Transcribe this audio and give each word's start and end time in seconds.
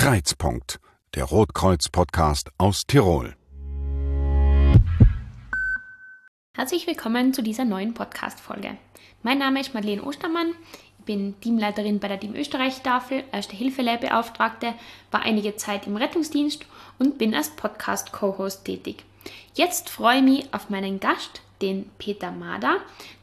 Kreizpunkt, 0.00 0.80
der 1.14 1.24
Rotkreuz-Podcast 1.24 2.48
aus 2.56 2.86
Tirol. 2.86 3.36
Herzlich 6.56 6.86
willkommen 6.86 7.34
zu 7.34 7.42
dieser 7.42 7.66
neuen 7.66 7.92
Podcast-Folge. 7.92 8.78
Mein 9.22 9.36
Name 9.36 9.60
ist 9.60 9.74
Madeleine 9.74 10.02
Ostermann. 10.02 10.54
Ich 11.00 11.04
bin 11.04 11.38
Teamleiterin 11.42 11.98
bei 11.98 12.08
der 12.08 12.18
Team 12.18 12.34
Österreich-Tafel, 12.34 13.24
erste 13.30 13.54
Hilfelehrbeauftragte, 13.54 14.72
war 15.10 15.20
einige 15.20 15.56
Zeit 15.56 15.86
im 15.86 15.98
Rettungsdienst 15.98 16.64
und 16.98 17.18
bin 17.18 17.34
als 17.34 17.50
Podcast-Co-Host 17.50 18.64
tätig. 18.64 19.04
Jetzt 19.54 19.90
freue 19.90 20.20
ich 20.20 20.24
mich 20.24 20.54
auf 20.54 20.70
meinen 20.70 20.98
Gast, 20.98 21.42
den 21.60 21.90
Peter 21.98 22.30
Mader, 22.30 22.78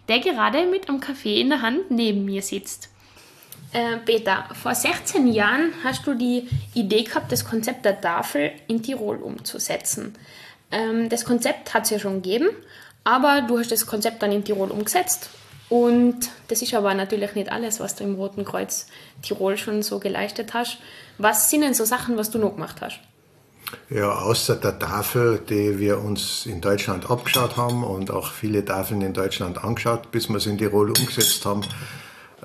der 0.10 0.20
gerade 0.20 0.68
mit 0.68 0.90
einem 0.90 1.00
Kaffee 1.00 1.42
in 1.42 1.50
der 1.50 1.64
Hand 1.64 1.90
neben 1.90 2.24
mir 2.26 2.44
sitzt. 2.44 2.92
Äh, 3.74 3.98
Peter, 4.06 4.46
vor 4.62 4.74
16 4.74 5.28
Jahren 5.28 5.74
hast 5.84 6.08
du 6.08 6.14
die 6.14 6.48
Idee 6.74 7.04
gehabt, 7.04 7.32
das 7.32 7.46
Konzept 7.46 7.86
der 7.86 8.00
Tafel 8.00 8.52
in 8.68 8.82
Tirol 8.82 9.18
umzusetzen. 9.18 10.16
Ähm, 10.72 11.10
das 11.10 11.26
Konzept 11.26 11.74
hat 11.74 11.84
es 11.84 11.90
ja 11.90 12.00
schon 12.00 12.22
gegeben, 12.22 12.50
aber 13.04 13.42
du 13.42 13.60
hast 13.60 13.72
das 13.72 13.86
Konzept 13.86 14.22
dann 14.24 14.32
in 14.32 14.44
Tirol 14.44 14.72
umgesetzt. 14.72 15.30
Und 15.70 16.30
das 16.48 16.62
ist 16.62 16.74
aber 16.74 16.94
natürlich 16.94 17.36
nicht 17.36 17.52
alles, 17.52 17.82
was 17.82 17.96
du 17.96 18.06
im 18.06 18.16
Roten 18.16 18.46
Kreuz 18.46 18.88
Tirol 19.22 19.58
schon 19.58 19.84
so 19.84 20.00
geleistet 20.00 20.54
hast. 20.54 20.78
Was 21.18 21.50
sind 21.50 21.62
denn 21.62 21.74
so 21.74 21.84
Sachen, 21.84 22.18
was 22.18 22.32
du 22.32 22.38
noch 22.38 22.54
gemacht 22.54 22.78
hast? 22.80 23.00
Ja, 23.90 24.14
außer 24.14 24.56
der 24.56 24.80
Tafel, 24.80 25.42
die 25.50 25.78
wir 25.78 26.00
uns 26.00 26.46
in 26.46 26.62
Deutschland 26.62 27.10
abgeschaut 27.12 27.58
haben 27.58 27.84
und 27.84 28.12
auch 28.12 28.32
viele 28.32 28.64
Tafeln 28.64 29.02
in 29.02 29.14
Deutschland 29.14 29.62
angeschaut, 29.62 30.10
bis 30.12 30.30
wir 30.30 30.38
es 30.38 30.46
in 30.46 30.58
Tirol 30.58 30.90
umgesetzt 30.92 31.46
haben, 31.46 31.64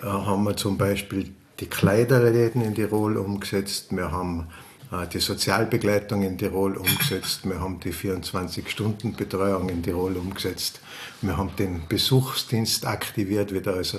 haben 0.08 0.44
wir 0.44 0.56
zum 0.56 0.78
Beispiel 0.78 1.32
die 1.60 1.66
Kleiderläden 1.66 2.62
in 2.62 2.74
Tirol 2.74 3.16
umgesetzt. 3.16 3.94
Wir 3.94 4.10
haben 4.10 4.48
äh, 4.90 5.06
die 5.06 5.20
Sozialbegleitung 5.20 6.22
in 6.22 6.36
Tirol 6.36 6.76
umgesetzt. 6.76 7.40
Wir 7.44 7.60
haben 7.60 7.80
die 7.80 7.92
24-Stunden-Betreuung 7.92 9.68
in 9.68 9.82
Tirol 9.82 10.16
umgesetzt. 10.16 10.80
Wir 11.20 11.36
haben 11.36 11.54
den 11.56 11.82
Besuchsdienst 11.88 12.86
aktiviert 12.86 13.52
wieder. 13.52 13.74
Also 13.74 13.98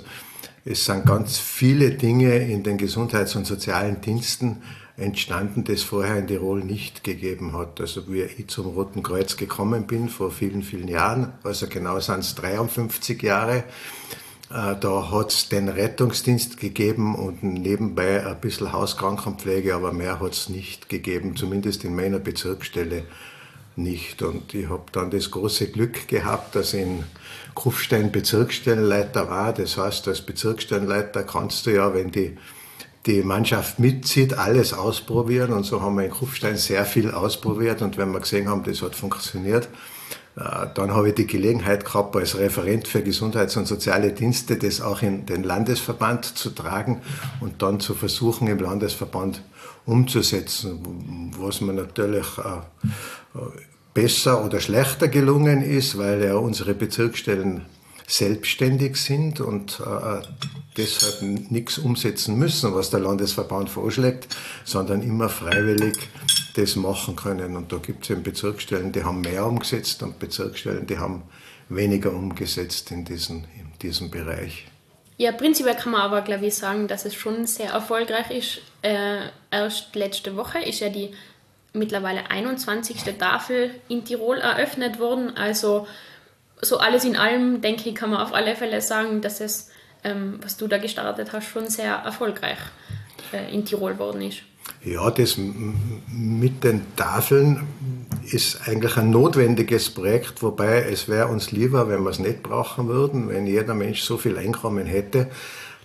es 0.66 0.86
sind 0.86 1.06
ganz 1.06 1.38
viele 1.38 1.92
Dinge 1.92 2.38
in 2.38 2.64
den 2.64 2.78
Gesundheits- 2.78 3.36
und 3.36 3.46
sozialen 3.46 4.02
Diensten 4.02 4.62
entstanden, 4.96 5.64
das 5.64 5.82
vorher 5.82 6.18
in 6.18 6.28
Tirol 6.28 6.64
nicht 6.64 7.04
gegeben 7.04 7.58
hat. 7.58 7.82
Also 7.82 8.12
wie 8.12 8.22
ich 8.22 8.48
zum 8.48 8.68
Roten 8.68 9.04
Kreuz 9.04 9.38
gekommen 9.38 9.88
bin 9.88 10.08
vor 10.10 10.32
vielen, 10.32 10.62
vielen 10.62 10.88
Jahren, 10.88 11.34
also 11.44 11.68
genau 11.68 12.00
sind 12.00 12.20
es 12.20 12.36
53 12.36 13.22
Jahre, 13.24 13.58
äh, 13.58 13.64
da 14.54 15.10
hat 15.10 15.32
es 15.32 15.50
den 15.50 15.68
Rettungsdienst 15.68 16.60
gegeben 16.60 17.16
und 17.16 17.42
nebenbei 17.42 18.24
ein 18.24 18.40
bisschen 18.40 18.72
Hauskrankenpflege, 18.72 19.74
aber 19.74 19.92
mehr 19.94 20.20
hat 20.20 20.34
es 20.34 20.48
nicht 20.48 20.90
gegeben, 20.90 21.36
zumindest 21.36 21.84
in 21.84 21.96
meiner 21.96 22.20
Bezirksstelle 22.20 23.04
nicht. 23.76 24.22
Und 24.22 24.54
ich 24.54 24.70
habe 24.70 24.84
dann 24.92 25.10
das 25.10 25.32
große 25.32 25.72
Glück 25.72 26.08
gehabt, 26.08 26.56
dass 26.56 26.76
in 26.76 27.04
Kufstein 27.56 28.12
Bezirksstellenleiter 28.12 29.28
war. 29.28 29.54
Das 29.54 29.76
heißt, 29.76 30.08
als 30.08 30.22
Bezirksstellenleiter 30.22 31.24
kannst 31.24 31.66
du 31.66 31.72
ja, 31.72 31.92
wenn 31.96 32.12
die, 32.12 32.38
die 33.08 33.24
Mannschaft 33.24 33.80
mitzieht, 33.80 34.36
alles 34.36 34.74
ausprobieren. 34.74 35.52
Und 35.52 35.64
so 35.64 35.82
haben 35.82 35.98
wir 35.98 36.06
in 36.06 36.12
Kufstein 36.12 36.58
sehr 36.58 36.86
viel 36.86 37.10
ausprobiert. 37.10 37.82
Und 37.82 37.98
wenn 37.98 38.12
wir 38.12 38.20
gesehen 38.20 38.48
haben, 38.48 38.64
das 38.64 38.84
hat 38.84 38.96
funktioniert, 38.96 39.66
äh, 39.66 39.93
dann 40.36 40.92
habe 40.92 41.10
ich 41.10 41.16
die 41.16 41.28
Gelegenheit 41.28 41.86
gehabt, 41.86 42.16
als 42.16 42.38
Referent 42.38 42.88
für 42.88 43.04
Gesundheits- 43.04 43.56
und 43.56 43.68
soziale 43.68 44.12
Dienste 44.14 44.58
das 44.58 44.82
auch 44.82 45.04
in 45.04 45.26
den 45.28 45.44
Landesverband 45.44 46.26
zu 46.26 46.50
tragen 46.50 47.02
und 47.40 47.62
dann 47.62 47.80
zu 47.80 47.94
versuchen, 47.94 48.48
im 48.48 48.60
Landesverband 48.60 49.44
umzusetzen, 49.86 51.32
was 51.38 51.62
mir 51.62 51.74
natürlich 51.74 52.26
äh, 52.38 53.40
besser 53.94 54.44
oder 54.44 54.60
schlechter 54.60 55.08
gelungen 55.08 55.62
ist, 55.62 55.98
weil 55.98 56.24
ja 56.24 56.36
unsere 56.36 56.74
Bezirksstellen 56.74 57.66
selbstständig 58.08 58.98
sind 58.98 59.40
und 59.40 59.80
äh, 59.80 60.26
deshalb 60.78 61.22
nichts 61.22 61.78
umsetzen 61.78 62.38
müssen, 62.38 62.74
was 62.76 62.90
der 62.90 63.00
Landesverband 63.00 63.70
vorschlägt, 63.70 64.28
sondern 64.66 65.02
immer 65.02 65.30
freiwillig 65.30 65.98
das 66.56 66.76
machen 66.76 67.16
können. 67.16 67.56
Und 67.56 67.72
da 67.72 67.78
gibt 67.78 68.04
es 68.04 68.10
eben 68.10 68.24
Bezirksstellen, 68.24 68.92
die 68.92 69.04
haben 69.04 69.22
mehr 69.22 69.46
umgesetzt 69.46 70.04
und 70.04 70.20
Bezirksstellen, 70.20 70.86
die 70.88 70.98
haben 70.98 71.24
weniger 71.70 72.12
umgesetzt 72.14 72.92
in 72.92 73.06
diesem, 73.06 73.46
in 73.58 73.72
diesem 73.82 74.12
Bereich. 74.12 74.68
Ja, 75.18 75.32
prinzipiell 75.32 75.76
kann 75.76 75.92
man 75.92 76.02
aber, 76.02 76.22
glaube 76.22 76.48
ich, 76.48 76.56
sagen, 76.56 76.88
dass 76.88 77.06
es 77.06 77.14
schon 77.14 77.46
sehr 77.46 77.70
erfolgreich 77.70 78.32
ist. 78.32 78.62
Äh, 78.82 79.30
erst 79.52 79.96
letzte 79.96 80.36
Woche 80.36 80.60
ist 80.60 80.80
ja 80.80 80.90
die 80.90 81.12
mittlerweile 81.74 82.30
21. 82.30 83.04
Tafel 83.18 83.72
in 83.88 84.06
Tirol 84.06 84.38
eröffnet 84.38 85.00
worden. 85.00 85.36
Also 85.36 85.88
so 86.64 86.78
alles 86.78 87.06
in 87.06 87.16
allem, 87.16 87.62
denke 87.62 87.90
ich, 87.90 87.96
kann 87.96 88.10
man 88.10 88.22
auf 88.22 88.34
alle 88.34 88.56
Fälle 88.56 88.82
sagen, 88.82 89.22
dass 89.22 89.42
es, 89.42 89.70
ähm, 90.04 90.40
was 90.42 90.58
du 90.58 90.68
da 90.68 90.78
gestartet 90.78 91.32
hast, 91.34 91.48
schon 91.48 91.70
sehr 91.70 91.94
erfolgreich 91.94 92.58
äh, 93.32 93.54
in 93.54 93.66
Tirol 93.66 93.98
worden 94.00 94.22
ist. 94.22 94.40
Ja, 94.84 95.12
das 95.12 95.38
mit 95.38 96.64
den 96.64 96.96
Tafeln 96.96 97.68
ist 98.32 98.68
eigentlich 98.68 98.98
ein 98.98 99.12
notwendiges 99.12 99.90
Projekt, 99.90 100.42
wobei 100.42 100.84
es 100.84 101.08
wäre 101.10 101.28
uns 101.28 101.52
lieber, 101.52 101.90
wenn 101.90 102.04
wir 102.04 102.10
es 102.10 102.20
nicht 102.20 102.44
brauchen 102.44 102.88
würden, 102.88 103.30
wenn 103.30 103.46
jeder 103.48 103.74
Mensch 103.74 104.02
so 104.02 104.18
viel 104.18 104.38
Einkommen 104.38 104.86
hätte, 104.86 105.30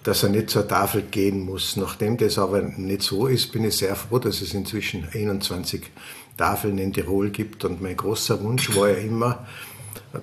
dass 0.05 0.22
er 0.22 0.28
nicht 0.28 0.50
zur 0.50 0.67
Tafel 0.67 1.03
gehen 1.03 1.44
muss. 1.44 1.77
Nachdem 1.77 2.17
das 2.17 2.38
aber 2.38 2.62
nicht 2.62 3.03
so 3.03 3.27
ist, 3.27 3.53
bin 3.53 3.65
ich 3.65 3.77
sehr 3.77 3.97
froh, 3.97 4.19
dass 4.19 4.41
es 4.41 4.55
inzwischen 4.55 5.06
21 5.12 5.83
Tafeln 6.37 6.78
in 6.78 6.93
Tirol 6.93 7.31
gibt. 7.31 7.65
Und 7.65 7.83
mein 7.83 7.97
großer 7.97 8.43
Wunsch 8.43 8.75
war 8.77 8.88
ja 8.88 8.97
immer, 8.97 9.47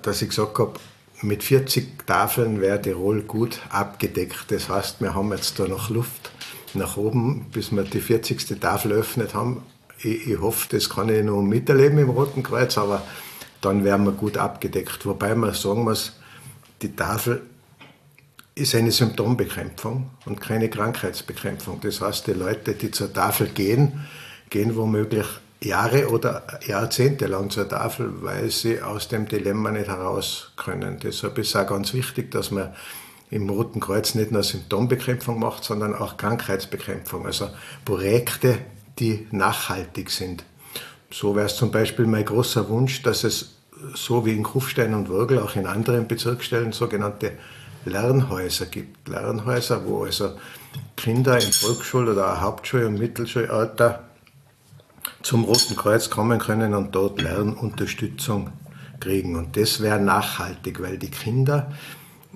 dass 0.02 0.22
ich 0.22 0.30
gesagt 0.30 0.58
habe, 0.60 0.74
mit 1.22 1.44
40 1.44 2.06
Tafeln 2.06 2.62
wäre 2.62 2.82
Tirol 2.82 3.22
gut 3.22 3.62
abgedeckt. 3.70 4.46
Das 4.50 4.70
heißt, 4.70 5.02
wir 5.02 5.16
haben 5.16 5.32
jetzt 5.32 5.60
da 5.60 5.68
noch 5.68 5.90
Luft 5.90 6.32
nach 6.74 6.98
oben, 6.98 7.46
bis 7.52 7.72
wir 7.72 7.84
die 7.84 8.02
40. 8.02 8.60
Tafel 8.60 8.92
eröffnet 8.92 9.34
haben. 9.34 9.64
Ich, 10.00 10.28
ich 10.28 10.40
hoffe, 10.40 10.68
das 10.70 10.90
kann 10.90 11.10
ich 11.10 11.24
noch 11.24 11.42
miterleben 11.42 12.00
im 12.00 12.10
Roten 12.10 12.44
Kreuz, 12.44 12.78
aber 12.78 13.02
dann 13.62 13.84
wären 13.84 14.04
wir 14.04 14.12
gut 14.12 14.38
abgedeckt. 14.38 15.06
Wobei 15.06 15.34
man 15.36 15.54
sagen 15.54 15.84
muss, 15.84 16.14
die 16.82 16.96
Tafel 16.96 17.42
ist 18.54 18.76
eine 18.76 18.92
Symptombekämpfung 18.92 20.10
und 20.26 20.40
keine 20.40 20.70
Krankheitsbekämpfung. 20.70 21.80
Das 21.82 22.02
heißt, 22.02 22.28
die 22.28 22.34
Leute, 22.34 22.74
die 22.74 22.92
zur 22.92 23.12
Tafel 23.12 23.48
gehen, 23.48 24.06
gehen 24.50 24.76
womöglich 24.76 25.26
Jahre 25.66 26.10
oder 26.10 26.44
Jahrzehnte 26.66 27.28
lang 27.28 27.50
zur 27.50 27.68
Tafel, 27.68 28.22
weil 28.22 28.50
sie 28.50 28.82
aus 28.82 29.08
dem 29.08 29.28
Dilemma 29.28 29.72
nicht 29.72 29.88
heraus 29.88 30.52
können. 30.58 31.00
Deshalb 31.02 31.38
ist 31.38 31.50
es 31.50 31.56
auch 31.56 31.68
ganz 31.68 31.94
wichtig, 31.94 32.32
dass 32.32 32.52
man 32.52 32.74
im 33.32 33.50
Roten 33.50 33.80
Kreuz 33.80 34.16
nicht 34.16 34.32
nur 34.32 34.44
Symptombekämpfung 34.44 35.40
macht, 35.40 35.64
sondern 35.64 35.96
auch 35.96 36.18
Krankheitsbekämpfung. 36.18 37.26
Also 37.26 37.50
Projekte, 37.84 38.60
die 39.00 39.28
nachhaltig 39.32 40.12
sind. 40.12 40.44
So 41.12 41.36
wäre 41.36 41.48
es 41.48 41.56
zum 41.56 41.72
Beispiel 41.72 42.06
mein 42.06 42.26
großer 42.26 42.70
Wunsch, 42.70 43.02
dass 43.02 43.24
es 43.24 43.56
so 43.94 44.26
wie 44.26 44.34
in 44.34 44.44
Kufstein 44.44 44.94
und 44.94 45.10
Würgel 45.10 45.40
auch 45.40 45.56
in 45.56 45.66
anderen 45.66 46.08
Bezirksstellen 46.08 46.72
sogenannte 46.72 47.34
Lernhäuser 47.86 48.66
gibt. 48.68 49.08
Lernhäuser, 49.08 49.86
wo 49.86 50.04
also 50.04 50.32
Kinder 50.96 51.42
im 51.42 51.52
Volksschul- 51.52 52.10
oder 52.10 52.42
Hauptschul- 52.42 52.86
und 52.86 53.00
Mittelschulalter 53.00 54.04
zum 55.26 55.44
Roten 55.44 55.76
Kreuz 55.76 56.12
kommen 56.12 56.38
können 56.38 56.76
und 56.76 56.94
dort 56.94 57.20
Lernunterstützung 57.20 58.52
kriegen. 59.00 59.36
Und 59.36 59.58
das 59.58 59.82
wäre 59.82 60.00
nachhaltig, 60.00 60.80
weil 60.84 61.00
die 61.00 61.10
Kinder, 61.10 61.72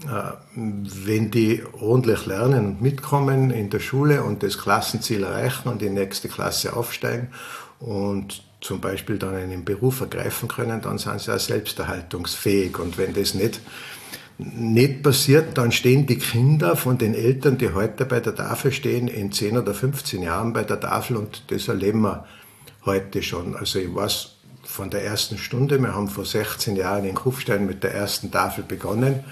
äh, 0.06 0.32
wenn 0.56 1.30
die 1.30 1.62
ordentlich 1.80 2.26
lernen 2.26 2.66
und 2.66 2.82
mitkommen 2.82 3.52
in 3.52 3.70
der 3.70 3.80
Schule 3.80 4.24
und 4.24 4.42
das 4.42 4.58
Klassenziel 4.58 5.22
erreichen 5.22 5.70
und 5.70 5.84
in 5.84 5.94
die 5.94 6.00
nächste 6.02 6.30
Klasse 6.30 6.76
aufsteigen 6.76 7.28
und 7.80 8.42
zum 8.60 8.82
Beispiel 8.82 9.20
dann 9.20 9.36
einen 9.36 9.64
Beruf 9.64 10.02
ergreifen 10.02 10.48
können, 10.48 10.82
dann 10.82 10.98
sind 10.98 11.22
sie 11.22 11.32
auch 11.32 11.40
selbsterhaltungsfähig. 11.40 12.80
Und 12.80 12.98
wenn 12.98 13.14
das 13.14 13.36
nicht, 13.36 13.62
nicht 14.40 15.04
passiert, 15.04 15.60
dann 15.60 15.72
stehen 15.72 16.08
die 16.08 16.18
Kinder 16.18 16.76
von 16.76 16.98
den 16.98 17.14
Eltern, 17.14 17.60
die 17.60 17.72
heute 17.72 18.06
bei 18.06 18.20
der 18.20 18.34
Tafel 18.34 18.72
stehen, 18.72 19.08
in 19.08 19.32
10 19.32 19.60
oder 19.60 19.76
15 19.76 20.24
Jahren 20.24 20.54
bei 20.54 20.64
der 20.64 20.80
Tafel 20.80 21.18
und 21.18 21.44
das 21.52 21.68
erleben 21.68 22.02
wir 22.02 22.26
heute 22.86 23.22
schon. 23.24 23.56
Also 23.56 23.80
ich 23.80 23.94
weiß 23.94 24.36
von 24.64 24.90
der 24.90 25.04
ersten 25.04 25.38
Stunde, 25.38 25.80
wir 25.80 25.94
haben 25.94 26.08
vor 26.08 26.26
16 26.26 26.76
Jahren 26.76 27.06
in 27.06 27.16
Kufstein 27.16 27.66
mit 27.66 27.84
der 27.84 27.94
ersten 27.94 28.32
Tafel 28.32 28.64
begonnen. 28.64 29.24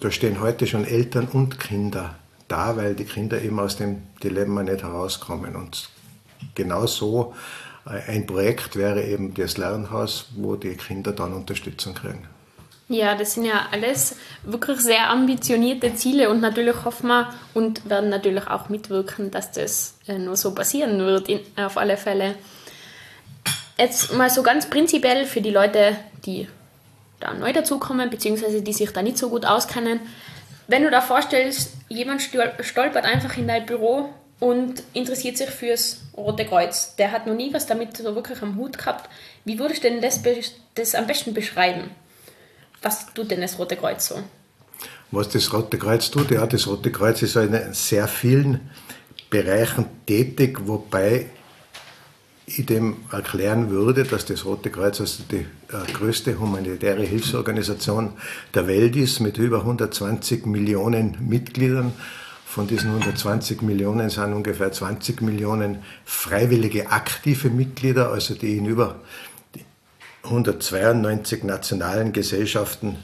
Da 0.00 0.10
stehen 0.10 0.40
heute 0.40 0.66
schon 0.66 0.84
Eltern 0.84 1.28
und 1.28 1.58
Kinder 1.60 2.16
da, 2.48 2.76
weil 2.76 2.94
die 2.94 3.04
Kinder 3.04 3.40
eben 3.42 3.58
aus 3.58 3.76
dem 3.76 4.02
Dilemma 4.22 4.62
nicht 4.62 4.82
herauskommen. 4.82 5.56
Und 5.56 5.88
genau 6.54 6.86
so 6.86 7.34
äh, 7.86 8.10
ein 8.10 8.26
Projekt 8.26 8.76
wäre 8.76 9.02
eben 9.02 9.34
das 9.34 9.56
Lernhaus, 9.56 10.28
wo 10.36 10.56
die 10.56 10.76
Kinder 10.76 11.12
dann 11.12 11.32
Unterstützung 11.32 11.94
kriegen. 11.94 12.26
Ja, 12.88 13.14
das 13.14 13.34
sind 13.34 13.46
ja 13.46 13.68
alles 13.70 14.16
wirklich 14.42 14.78
sehr 14.80 15.08
ambitionierte 15.08 15.94
Ziele 15.94 16.28
und 16.28 16.40
natürlich 16.40 16.84
hoffen 16.84 17.08
wir 17.08 17.32
und 17.54 17.88
werden 17.88 18.10
natürlich 18.10 18.46
auch 18.46 18.68
mitwirken, 18.68 19.30
dass 19.30 19.52
das 19.52 19.96
äh, 20.06 20.18
nur 20.18 20.36
so 20.36 20.54
passieren 20.54 20.98
wird, 20.98 21.30
in, 21.30 21.40
auf 21.56 21.78
alle 21.78 21.96
Fälle. 21.96 22.34
Jetzt 23.78 24.12
mal 24.14 24.28
so 24.28 24.42
ganz 24.42 24.68
prinzipiell 24.68 25.24
für 25.24 25.40
die 25.40 25.50
Leute, 25.50 25.96
die 26.26 26.46
da 27.20 27.32
neu 27.32 27.54
dazukommen, 27.54 28.10
beziehungsweise 28.10 28.60
die 28.60 28.72
sich 28.74 28.90
da 28.90 29.00
nicht 29.00 29.16
so 29.16 29.30
gut 29.30 29.46
auskennen. 29.46 30.00
Wenn 30.68 30.82
du 30.82 30.90
da 30.90 31.00
vorstellst, 31.00 31.72
jemand 31.88 32.20
stolpert 32.22 33.04
einfach 33.04 33.36
in 33.38 33.48
dein 33.48 33.64
Büro 33.64 34.10
und 34.40 34.82
interessiert 34.92 35.38
sich 35.38 35.48
fürs 35.48 36.02
Rote 36.16 36.44
Kreuz. 36.44 36.96
Der 36.96 37.12
hat 37.12 37.26
noch 37.26 37.34
nie 37.34 37.52
was 37.54 37.66
damit 37.66 37.96
so 37.96 38.14
wirklich 38.14 38.42
am 38.42 38.56
Hut 38.56 38.76
gehabt. 38.76 39.08
Wie 39.46 39.58
würdest 39.58 39.84
du 39.84 39.88
denn 39.88 40.02
das, 40.02 40.20
das 40.74 40.94
am 40.94 41.06
besten 41.06 41.32
beschreiben? 41.32 41.90
Was 42.84 43.06
tut 43.14 43.30
denn 43.30 43.40
das 43.40 43.58
Rote 43.58 43.76
Kreuz 43.76 44.08
so? 44.08 44.16
Was 45.10 45.30
das 45.30 45.50
Rote 45.54 45.78
Kreuz 45.78 46.10
tut, 46.10 46.30
ja, 46.30 46.46
das 46.46 46.66
Rote 46.66 46.92
Kreuz 46.92 47.22
ist 47.22 47.36
in 47.36 47.58
sehr 47.72 48.06
vielen 48.06 48.60
Bereichen 49.30 49.86
tätig, 50.06 50.58
wobei 50.66 51.30
ich 52.44 52.66
dem 52.66 52.96
erklären 53.10 53.70
würde, 53.70 54.04
dass 54.04 54.26
das 54.26 54.44
Rote 54.44 54.68
Kreuz 54.68 55.00
also 55.00 55.22
die 55.30 55.46
äh, 55.72 55.92
größte 55.94 56.38
humanitäre 56.38 57.04
Hilfsorganisation 57.04 58.12
der 58.52 58.66
Welt 58.66 58.96
ist, 58.96 59.20
mit 59.20 59.38
über 59.38 59.60
120 59.60 60.44
Millionen 60.44 61.16
Mitgliedern. 61.26 61.94
Von 62.44 62.66
diesen 62.66 62.90
120 62.90 63.62
Millionen 63.62 64.10
sind 64.10 64.34
ungefähr 64.34 64.70
20 64.70 65.22
Millionen 65.22 65.78
freiwillige 66.04 66.90
aktive 66.90 67.48
Mitglieder, 67.48 68.10
also 68.10 68.34
die 68.34 68.58
in 68.58 68.66
über 68.66 69.00
192 70.24 71.44
nationalen 71.44 72.12
Gesellschaften 72.12 72.96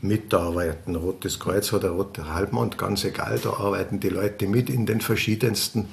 mitarbeiten. 0.00 0.96
Rotes 0.96 1.38
Kreuz 1.38 1.72
oder 1.72 1.90
Roter 1.90 2.32
Halbmond, 2.32 2.76
ganz 2.78 3.04
egal, 3.04 3.38
da 3.42 3.50
arbeiten 3.50 4.00
die 4.00 4.10
Leute 4.10 4.46
mit 4.46 4.68
in 4.68 4.86
den 4.86 5.00
verschiedensten 5.00 5.88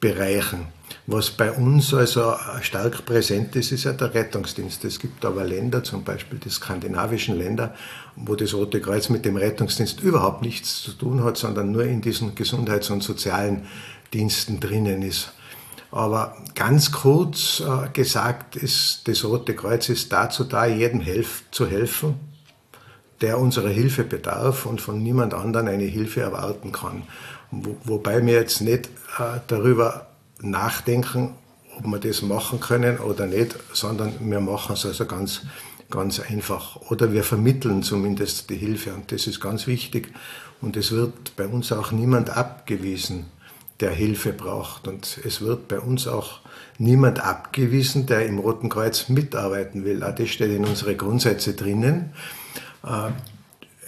Bereichen. 0.00 0.66
Was 1.06 1.30
bei 1.30 1.50
uns 1.50 1.92
also 1.94 2.34
stark 2.60 3.04
präsent 3.06 3.56
ist, 3.56 3.72
ist 3.72 3.84
ja 3.84 3.92
der 3.92 4.14
Rettungsdienst. 4.14 4.84
Es 4.84 4.98
gibt 4.98 5.24
aber 5.24 5.44
Länder, 5.44 5.82
zum 5.82 6.04
Beispiel 6.04 6.38
die 6.38 6.50
skandinavischen 6.50 7.36
Länder, 7.36 7.74
wo 8.14 8.36
das 8.36 8.54
Rote 8.54 8.80
Kreuz 8.80 9.08
mit 9.08 9.24
dem 9.24 9.36
Rettungsdienst 9.36 10.00
überhaupt 10.00 10.42
nichts 10.42 10.82
zu 10.82 10.92
tun 10.92 11.24
hat, 11.24 11.36
sondern 11.36 11.72
nur 11.72 11.84
in 11.84 12.02
diesen 12.02 12.34
Gesundheits- 12.34 12.90
und 12.90 13.02
sozialen 13.02 13.66
Diensten 14.12 14.60
drinnen 14.60 15.02
ist. 15.02 15.32
Aber 15.92 16.34
ganz 16.54 16.90
kurz 16.90 17.60
äh, 17.60 17.90
gesagt 17.92 18.56
ist, 18.56 19.06
das 19.06 19.24
Rote 19.24 19.54
Kreuz 19.54 19.90
ist 19.90 20.10
dazu 20.10 20.42
da, 20.42 20.64
jedem 20.64 21.00
helf 21.00 21.44
zu 21.50 21.66
helfen, 21.66 22.14
der 23.20 23.38
unserer 23.38 23.68
Hilfe 23.68 24.02
bedarf 24.02 24.64
und 24.64 24.80
von 24.80 25.02
niemand 25.02 25.34
anderem 25.34 25.68
eine 25.68 25.84
Hilfe 25.84 26.22
erwarten 26.22 26.72
kann. 26.72 27.02
Wo, 27.50 27.76
wobei 27.84 28.24
wir 28.24 28.32
jetzt 28.32 28.62
nicht 28.62 28.86
äh, 29.18 29.40
darüber 29.48 30.06
nachdenken, 30.40 31.34
ob 31.76 31.86
wir 31.86 31.98
das 31.98 32.22
machen 32.22 32.58
können 32.58 32.98
oder 32.98 33.26
nicht, 33.26 33.54
sondern 33.74 34.14
wir 34.18 34.40
machen 34.40 34.72
es 34.72 34.86
also 34.86 35.04
ganz, 35.04 35.42
ganz 35.90 36.20
einfach. 36.20 36.76
Oder 36.90 37.12
wir 37.12 37.22
vermitteln 37.22 37.82
zumindest 37.82 38.48
die 38.48 38.56
Hilfe 38.56 38.94
und 38.94 39.12
das 39.12 39.26
ist 39.26 39.40
ganz 39.40 39.66
wichtig. 39.66 40.10
Und 40.62 40.78
es 40.78 40.90
wird 40.90 41.36
bei 41.36 41.46
uns 41.46 41.70
auch 41.70 41.92
niemand 41.92 42.30
abgewiesen, 42.30 43.26
der 43.82 43.90
Hilfe 43.90 44.32
braucht. 44.32 44.88
Und 44.88 45.18
es 45.24 45.42
wird 45.42 45.68
bei 45.68 45.78
uns 45.78 46.08
auch 46.08 46.40
niemand 46.78 47.20
abgewiesen, 47.20 48.06
der 48.06 48.24
im 48.26 48.38
Roten 48.38 48.70
Kreuz 48.70 49.10
mitarbeiten 49.10 49.84
will. 49.84 50.02
Auch 50.02 50.14
das 50.14 50.30
steht 50.30 50.50
in 50.50 50.64
unsere 50.64 50.96
Grundsätze 50.96 51.52
drinnen. 51.52 52.14
Äh, 52.84 53.10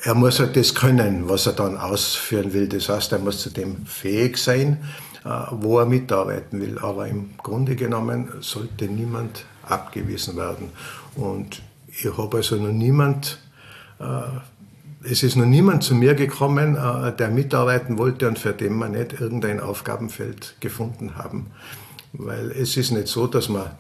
er 0.03 0.15
muss 0.15 0.39
halt 0.39 0.55
das 0.57 0.75
können, 0.75 1.31
was 1.31 1.47
er 1.47 1.55
dann 1.55 1.79
ausführen 1.79 2.53
will. 2.53 2.69
Das 2.69 2.91
heißt, 2.91 3.13
er 3.13 3.21
muss 3.21 3.41
zu 3.41 3.49
dem 3.49 3.87
fähig 3.87 4.37
sein. 4.37 4.85
Äh, 5.25 5.47
wo 5.53 5.79
er 5.79 5.87
mitarbeiten 5.87 6.61
will. 6.61 6.79
Aber 6.79 7.09
im 7.09 7.31
Grunde 7.39 7.77
genommen 7.77 8.29
sollte 8.41 8.85
niemand 8.85 9.47
abgewiesen 9.67 10.37
werden. 10.37 10.71
Und 11.15 11.63
ich 11.87 12.15
habe 12.19 12.37
also 12.37 12.57
noch 12.57 12.73
niemand, 12.73 13.39
äh, 14.01 14.05
es 15.05 15.23
ist 15.23 15.37
noch 15.37 15.47
niemand 15.47 15.83
zu 15.83 15.95
mir 15.95 16.15
gekommen, 16.15 16.77
äh, 16.77 17.15
der 17.15 17.31
mitarbeiten 17.31 17.99
wollte 17.99 18.29
und 18.29 18.39
für 18.39 18.53
den 18.53 18.77
wir 18.79 18.89
nicht 18.89 19.21
irgendein 19.21 19.61
Aufgabenfeld 19.61 20.57
gefunden 20.61 21.17
haben. 21.17 21.47
Weil 22.13 22.51
es 22.51 22.77
ist 22.77 22.91
nicht 22.91 23.09
so, 23.09 23.27
dass 23.27 23.49
wir, 23.49 23.77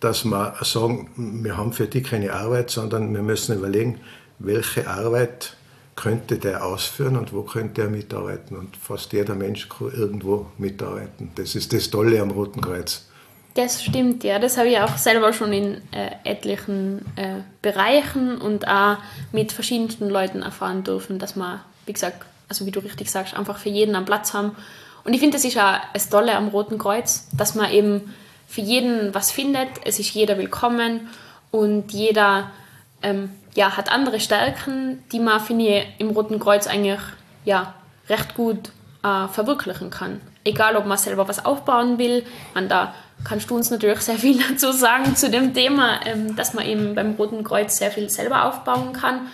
dass 0.00 0.24
wir 0.24 0.54
sagen, 0.62 1.10
wir 1.16 1.56
haben 1.56 1.72
für 1.72 1.86
die 1.86 2.02
keine 2.02 2.32
Arbeit, 2.32 2.70
sondern 2.70 3.12
wir 3.12 3.22
müssen 3.22 3.56
überlegen, 3.56 4.00
welche 4.38 4.88
Arbeit 4.88 5.56
könnte 5.94 6.38
der 6.38 6.64
ausführen 6.64 7.16
und 7.16 7.32
wo 7.32 7.42
könnte 7.42 7.82
er 7.82 7.90
mitarbeiten. 7.90 8.56
Und 8.56 8.76
fast 8.76 9.12
jeder 9.12 9.34
Mensch 9.34 9.68
kann 9.68 9.92
irgendwo 9.92 10.46
mitarbeiten. 10.58 11.30
Das 11.34 11.54
ist 11.54 11.72
das 11.72 11.90
Tolle 11.90 12.20
am 12.20 12.30
Roten 12.30 12.60
Kreuz. 12.60 13.08
Das 13.54 13.82
stimmt, 13.82 14.24
ja. 14.24 14.38
Das 14.38 14.56
habe 14.56 14.68
ich 14.68 14.78
auch 14.78 14.96
selber 14.96 15.32
schon 15.32 15.52
in 15.52 15.82
äh, 15.92 16.10
etlichen 16.24 17.04
äh, 17.16 17.40
Bereichen 17.60 18.38
und 18.38 18.66
auch 18.66 18.96
mit 19.30 19.52
verschiedensten 19.52 20.08
Leuten 20.08 20.42
erfahren 20.42 20.84
dürfen, 20.84 21.18
dass 21.18 21.36
man, 21.36 21.60
wie 21.84 21.92
gesagt, 21.92 22.24
also 22.48 22.64
wie 22.66 22.70
du 22.70 22.80
richtig 22.80 23.10
sagst, 23.10 23.36
einfach 23.36 23.58
für 23.58 23.68
jeden 23.68 23.94
einen 23.94 24.06
Platz 24.06 24.32
haben. 24.32 24.56
Und 25.04 25.12
ich 25.12 25.20
finde, 25.20 25.36
das 25.36 25.44
ist 25.44 25.58
auch 25.58 25.76
das 25.92 26.08
Tolle 26.08 26.34
am 26.34 26.48
Roten 26.48 26.78
Kreuz, 26.78 27.26
dass 27.36 27.54
man 27.54 27.70
eben 27.70 28.14
für 28.46 28.60
jeden 28.60 29.14
was 29.14 29.30
findet. 29.30 29.68
Es 29.84 29.98
ist 29.98 30.14
jeder 30.14 30.38
willkommen 30.38 31.08
und 31.50 31.92
jeder 31.92 32.50
ähm, 33.02 33.30
ja, 33.54 33.76
hat 33.76 33.90
andere 33.90 34.20
Stärken, 34.20 35.02
die 35.12 35.20
man, 35.20 35.40
finde 35.40 35.66
ich, 35.66 35.86
im 35.98 36.10
Roten 36.10 36.38
Kreuz 36.38 36.66
eigentlich 36.66 37.00
ja, 37.44 37.74
recht 38.08 38.34
gut 38.34 38.70
äh, 39.02 39.28
verwirklichen 39.28 39.90
kann. 39.90 40.20
Egal, 40.44 40.76
ob 40.76 40.86
man 40.86 40.98
selber 40.98 41.28
was 41.28 41.44
aufbauen 41.44 41.98
will, 41.98 42.24
man, 42.54 42.68
da 42.68 42.94
kannst 43.24 43.50
du 43.50 43.54
uns 43.54 43.70
natürlich 43.70 44.00
sehr 44.00 44.18
viel 44.18 44.42
dazu 44.50 44.72
sagen 44.72 45.16
zu 45.16 45.30
dem 45.30 45.54
Thema, 45.54 46.00
ähm, 46.06 46.36
dass 46.36 46.54
man 46.54 46.66
eben 46.66 46.94
beim 46.94 47.14
Roten 47.14 47.44
Kreuz 47.44 47.78
sehr 47.78 47.90
viel 47.90 48.10
selber 48.10 48.46
aufbauen 48.46 48.92
kann, 48.92 49.28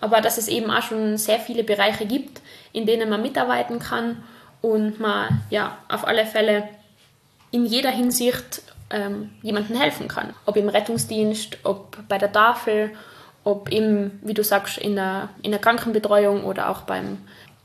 aber 0.00 0.20
dass 0.20 0.38
es 0.38 0.48
eben 0.48 0.70
auch 0.70 0.82
schon 0.82 1.16
sehr 1.16 1.38
viele 1.38 1.64
Bereiche 1.64 2.06
gibt, 2.06 2.40
in 2.72 2.86
denen 2.86 3.08
man 3.08 3.22
mitarbeiten 3.22 3.78
kann 3.78 4.22
und 4.60 5.00
man 5.00 5.42
ja 5.50 5.78
auf 5.88 6.06
alle 6.06 6.26
Fälle 6.26 6.68
in 7.50 7.66
jeder 7.66 7.90
Hinsicht 7.90 8.62
ähm, 8.90 9.30
jemandem 9.42 9.76
helfen 9.76 10.08
kann. 10.08 10.34
Ob 10.46 10.56
im 10.56 10.68
Rettungsdienst, 10.68 11.58
ob 11.64 11.96
bei 12.08 12.18
der 12.18 12.32
Tafel 12.32 12.92
ob 13.44 13.70
eben, 13.70 14.20
wie 14.22 14.34
du 14.34 14.44
sagst, 14.44 14.78
in 14.78 14.94
der, 14.94 15.30
in 15.42 15.50
der 15.50 15.60
Krankenbetreuung 15.60 16.44
oder 16.44 16.70
auch 16.70 16.82
beim 16.82 17.18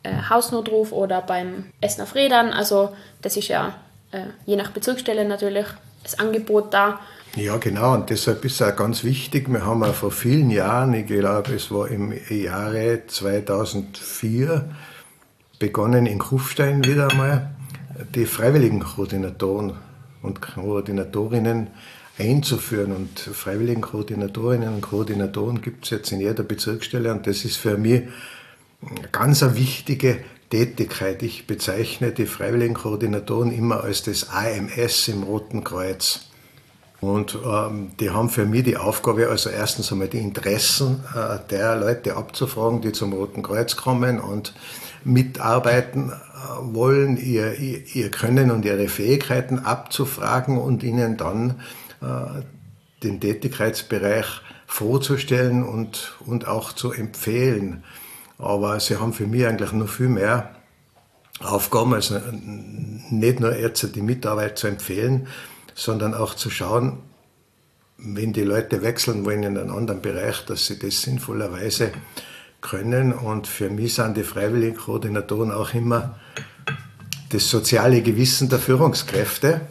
äh, 0.04 0.12
Hausnotruf 0.30 0.92
oder 0.92 1.22
beim 1.22 1.72
Essen 1.82 2.02
auf 2.02 2.16
Rädern. 2.16 2.52
Also 2.52 2.96
das 3.22 3.38
ist 3.38 3.48
ja 3.48 3.76
äh, 4.12 4.28
je 4.46 4.56
nach 4.56 4.72
Bezirksstelle 4.72 5.26
natürlich 5.26 5.66
das 6.04 6.20
Angebot 6.20 6.74
da. 6.74 7.00
Ja, 7.36 7.58
genau, 7.58 7.94
und 7.94 8.10
deshalb 8.10 8.44
ist 8.46 8.60
es 8.60 8.62
auch 8.62 8.76
ganz 8.76 9.04
wichtig. 9.04 9.52
Wir 9.52 9.66
haben 9.66 9.84
ja 9.84 9.94
vor 9.94 10.12
vielen 10.12 10.50
Jahren, 10.50 10.94
ich 10.94 11.06
glaube, 11.06 11.54
es 11.54 11.70
war 11.70 11.88
im 11.90 12.14
Jahre 12.30 13.02
2004, 13.06 14.70
begonnen 15.60 16.06
in 16.06 16.20
Kufstein 16.20 16.84
wieder 16.84 17.12
einmal 17.12 17.52
die 18.16 18.26
freiwilligen 18.26 18.80
Koordinatoren 18.80 19.74
und 20.22 20.42
Koordinatorinnen 20.42 21.68
einzuführen. 22.18 22.92
Und 22.92 23.20
freiwilligen 23.20 23.82
Koordinatorinnen 23.82 24.74
und 24.74 24.82
Koordinatoren 24.82 25.62
gibt 25.62 25.86
es 25.86 25.92
jetzt 25.92 26.12
in 26.12 26.22
jeder 26.22 26.44
Bezirksstelle 26.44 27.12
und 27.12 27.28
das 27.28 27.46
ist 27.46 27.58
für 27.58 27.78
mich 27.78 28.04
ganz 29.12 29.44
eine 29.44 29.56
wichtige 29.56 30.20
Tätigkeit. 30.50 31.22
Ich 31.24 31.48
bezeichne 31.48 32.12
die 32.12 32.26
freiwilligen 32.26 32.74
Koordinatoren 32.74 33.52
immer 33.52 33.84
als 33.84 34.04
das 34.04 34.30
AMS 34.30 35.08
im 35.08 35.24
Roten 35.24 35.64
Kreuz. 35.64 36.22
Und 37.00 37.38
ähm, 37.46 37.92
die 38.00 38.10
haben 38.10 38.30
für 38.30 38.46
mich 38.46 38.64
die 38.64 38.78
Aufgabe, 38.78 39.30
also 39.30 39.50
erstens 39.50 39.92
einmal 39.92 40.08
die 40.08 40.18
Interessen 40.18 41.04
äh, 41.16 41.38
der 41.50 41.76
Leute 41.76 42.18
abzufragen, 42.18 42.82
die 42.82 42.92
zum 42.92 43.14
Roten 43.14 43.44
Kreuz 43.44 43.76
kommen 43.76 44.20
und 44.20 44.54
mitarbeiten 45.04 46.10
äh, 46.10 46.16
wollen, 46.74 47.18
ihr, 47.18 47.60
ihr, 47.60 47.84
ihr 47.94 48.10
Können 48.10 48.50
und 48.50 48.66
ihre 48.66 48.88
Fähigkeiten 48.88 49.60
abzufragen 49.60 50.58
und 50.58 50.82
ihnen 50.82 51.18
dann 51.18 51.62
äh, 52.02 52.42
den 53.04 53.22
Tätigkeitsbereich 53.22 54.26
vorzustellen 54.66 55.64
und, 55.64 56.16
und 56.26 56.48
auch 56.48 56.74
zu 56.74 56.92
empfehlen. 56.92 57.84
Aber 58.38 58.80
sie 58.80 58.98
haben 58.98 59.14
für 59.14 59.28
mich 59.28 59.46
eigentlich 59.46 59.72
noch 59.72 59.90
viel 59.90 60.10
mehr 60.10 60.56
Aufgaben, 61.40 61.94
also 61.94 62.20
nicht 62.32 63.40
nur 63.40 63.56
Ärzte 63.56 63.90
die 63.90 64.02
Mitarbeit 64.02 64.58
zu 64.58 64.68
empfehlen, 64.68 65.28
sondern 65.76 66.14
auch 66.14 66.34
zu 66.34 66.50
schauen, 66.50 67.00
wenn 67.98 68.34
die 68.34 68.44
Leute 68.44 68.82
wechseln 68.82 69.26
wollen 69.26 69.44
in 69.44 69.58
einen 69.58 69.72
anderen 69.72 70.02
Bereich, 70.02 70.46
dass 70.46 70.68
sie 70.68 70.78
das 70.78 71.02
sinnvollerweise 71.02 71.92
können. 72.62 73.14
Und 73.14 73.48
für 73.48 73.70
mich 73.70 73.96
sind 73.96 74.18
die 74.18 74.24
freiwilligen 74.24 74.78
Koordinatoren 74.78 75.52
auch 75.52 75.74
immer 75.74 76.20
das 77.30 77.50
soziale 77.50 78.02
Gewissen 78.02 78.50
der 78.50 78.60
Führungskräfte, 78.60 79.62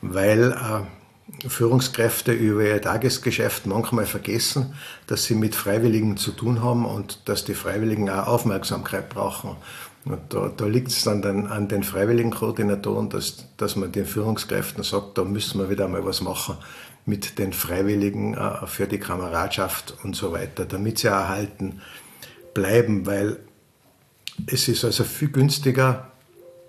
weil 0.00 0.52
äh, 0.52 0.97
Führungskräfte 1.46 2.32
über 2.32 2.64
ihr 2.64 2.82
Tagesgeschäft 2.82 3.66
manchmal 3.66 4.06
vergessen, 4.06 4.74
dass 5.06 5.24
sie 5.24 5.34
mit 5.34 5.54
Freiwilligen 5.54 6.16
zu 6.16 6.32
tun 6.32 6.62
haben 6.62 6.84
und 6.84 7.28
dass 7.28 7.44
die 7.44 7.54
Freiwilligen 7.54 8.10
auch 8.10 8.26
Aufmerksamkeit 8.26 9.08
brauchen. 9.08 9.56
Und 10.04 10.20
da, 10.30 10.50
da 10.56 10.66
liegt 10.66 10.88
es 10.88 11.04
dann, 11.04 11.22
dann 11.22 11.46
an 11.46 11.68
den 11.68 11.82
Freiwilligenkoordinatoren, 11.82 13.08
dass, 13.10 13.44
dass 13.56 13.76
man 13.76 13.92
den 13.92 14.06
Führungskräften 14.06 14.82
sagt, 14.82 15.18
da 15.18 15.24
müssen 15.24 15.60
wir 15.60 15.70
wieder 15.70 15.86
mal 15.86 16.04
was 16.04 16.20
machen 16.22 16.56
mit 17.04 17.38
den 17.38 17.52
Freiwilligen 17.52 18.34
äh, 18.34 18.66
für 18.66 18.86
die 18.86 18.98
Kameradschaft 18.98 19.96
und 20.02 20.16
so 20.16 20.32
weiter, 20.32 20.64
damit 20.64 20.98
sie 20.98 21.08
erhalten 21.08 21.80
bleiben, 22.52 23.06
weil 23.06 23.38
es 24.46 24.68
ist 24.68 24.84
also 24.84 25.04
viel 25.04 25.30
günstiger 25.30 26.10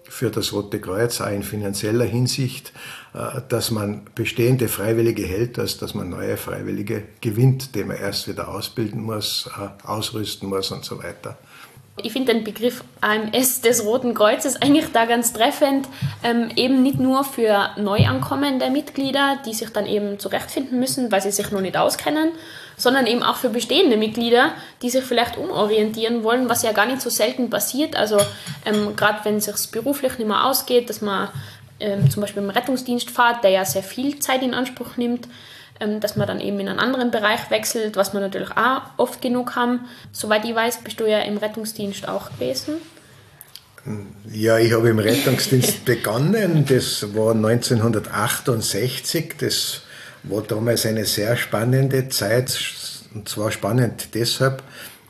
für 0.10 0.30
das 0.30 0.52
Rote 0.52 0.82
Kreuz, 0.82 1.22
auch 1.22 1.32
in 1.32 1.44
finanzieller 1.44 2.06
Hinsicht, 2.06 2.74
äh, 3.14 3.42
dass 3.48 3.72
man 3.72 4.02
bestehende 4.16 4.68
Freiwillige 4.68 5.24
hält, 5.24 5.60
als 5.60 5.78
dass 5.78 5.94
man 5.94 6.10
neue 6.10 6.36
Freiwillige 6.36 7.04
gewinnt, 7.22 7.76
die 7.76 7.84
man 7.84 7.98
erst 7.98 8.28
wieder 8.28 8.50
ausbilden 8.50 9.02
muss, 9.02 9.50
äh, 9.58 9.88
ausrüsten 9.88 10.50
muss 10.50 10.72
und 10.72 10.84
so 10.84 11.02
weiter. 11.02 11.38
Ich 12.04 12.14
finde 12.14 12.34
den 12.34 12.44
Begriff 12.44 12.84
AMS 13.02 13.62
des 13.62 13.86
Roten 13.86 14.14
Kreuzes 14.14 14.62
eigentlich 14.62 14.92
da 14.92 15.06
ganz 15.06 15.34
treffend, 15.34 15.88
ähm, 16.24 16.50
eben 16.56 16.84
nicht 16.84 17.00
nur 17.00 17.24
für 17.24 17.70
neu 17.78 18.06
ankommende 18.08 18.70
Mitglieder, 18.70 19.38
die 19.46 19.54
sich 19.54 19.70
dann 19.70 19.86
eben 19.86 20.20
zurechtfinden 20.20 20.80
müssen, 20.80 21.12
weil 21.12 21.22
sie 21.22 21.32
sich 21.32 21.52
noch 21.52 21.62
nicht 21.62 21.78
auskennen, 21.78 22.32
sondern 22.78 23.08
eben 23.08 23.24
auch 23.24 23.36
für 23.36 23.50
bestehende 23.50 23.98
Mitglieder, 23.98 24.52
die 24.82 24.90
sich 24.90 25.04
vielleicht 25.04 25.38
umorientieren 25.38 26.24
wollen, 26.24 26.50
was 26.50 26.64
ja 26.64 26.72
gar 26.72 26.86
nicht 26.86 27.02
so 27.02 27.10
selten 27.10 27.50
passiert. 27.50 27.96
Also 27.96 28.18
ähm, 28.66 28.96
gerade 28.96 29.20
wenn 29.24 29.38
es 29.38 29.46
sich 29.46 29.72
beruflich 29.72 30.18
nicht 30.18 30.28
mehr 30.28 30.46
ausgeht, 30.46 30.90
dass 30.90 31.02
man 31.02 31.30
ähm, 31.80 32.10
zum 32.10 32.22
Beispiel 32.22 32.44
im 32.44 32.50
Rettungsdienst 32.50 33.10
fährt, 33.10 33.44
der 33.44 33.52
ja 33.52 33.66
sehr 33.66 33.84
viel 33.84 34.20
Zeit 34.20 34.42
in 34.44 34.54
Anspruch 34.54 34.98
nimmt, 34.98 35.28
dass 35.80 36.16
man 36.16 36.28
dann 36.28 36.42
eben 36.42 36.60
in 36.60 36.68
einen 36.68 36.80
anderen 36.80 37.12
Bereich 37.12 37.50
wechselt, 37.50 37.96
was 37.96 38.14
wir 38.14 38.20
natürlich 38.20 38.52
auch 38.52 38.82
oft 38.98 39.22
genug 39.22 39.56
haben. 39.56 39.86
Soweit 40.12 40.46
ich 40.46 40.54
weiß, 40.54 40.84
bist 40.84 41.00
du 41.00 41.10
ja 41.10 41.20
im 41.20 41.38
Rettungsdienst 41.38 42.08
auch 42.08 42.30
gewesen. 42.32 42.76
Ja, 44.32 44.58
ich 44.58 44.74
habe 44.74 44.90
im 44.90 45.00
Rettungsdienst 45.00 45.86
begonnen. 45.86 46.66
Das 46.68 47.16
war 47.16 47.34
1968. 47.34 49.36
Das 49.40 49.82
war 50.24 50.44
damals 50.44 50.86
eine 50.86 51.06
sehr 51.06 51.38
spannende 51.38 52.10
Zeit. 52.10 52.60
Und 53.14 53.28
zwar 53.28 53.52
spannend 53.52 54.10
deshalb, 54.14 54.62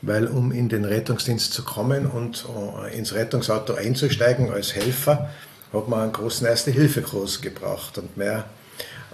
weil 0.02 0.26
um 0.26 0.52
in 0.52 0.68
den 0.68 0.84
Rettungsdienst 0.84 1.52
zu 1.52 1.64
kommen 1.64 2.06
und 2.06 2.46
äh, 2.86 2.96
ins 2.96 3.14
Rettungsauto 3.14 3.74
einzusteigen 3.74 4.50
als 4.50 4.74
Helfer, 4.74 5.30
hat 5.72 5.88
man 5.88 6.00
einen 6.00 6.12
großen 6.12 6.46
Erste-Hilfe-Kurs 6.46 7.42
gebraucht. 7.42 7.98
Und 7.98 8.16
mehr 8.16 8.46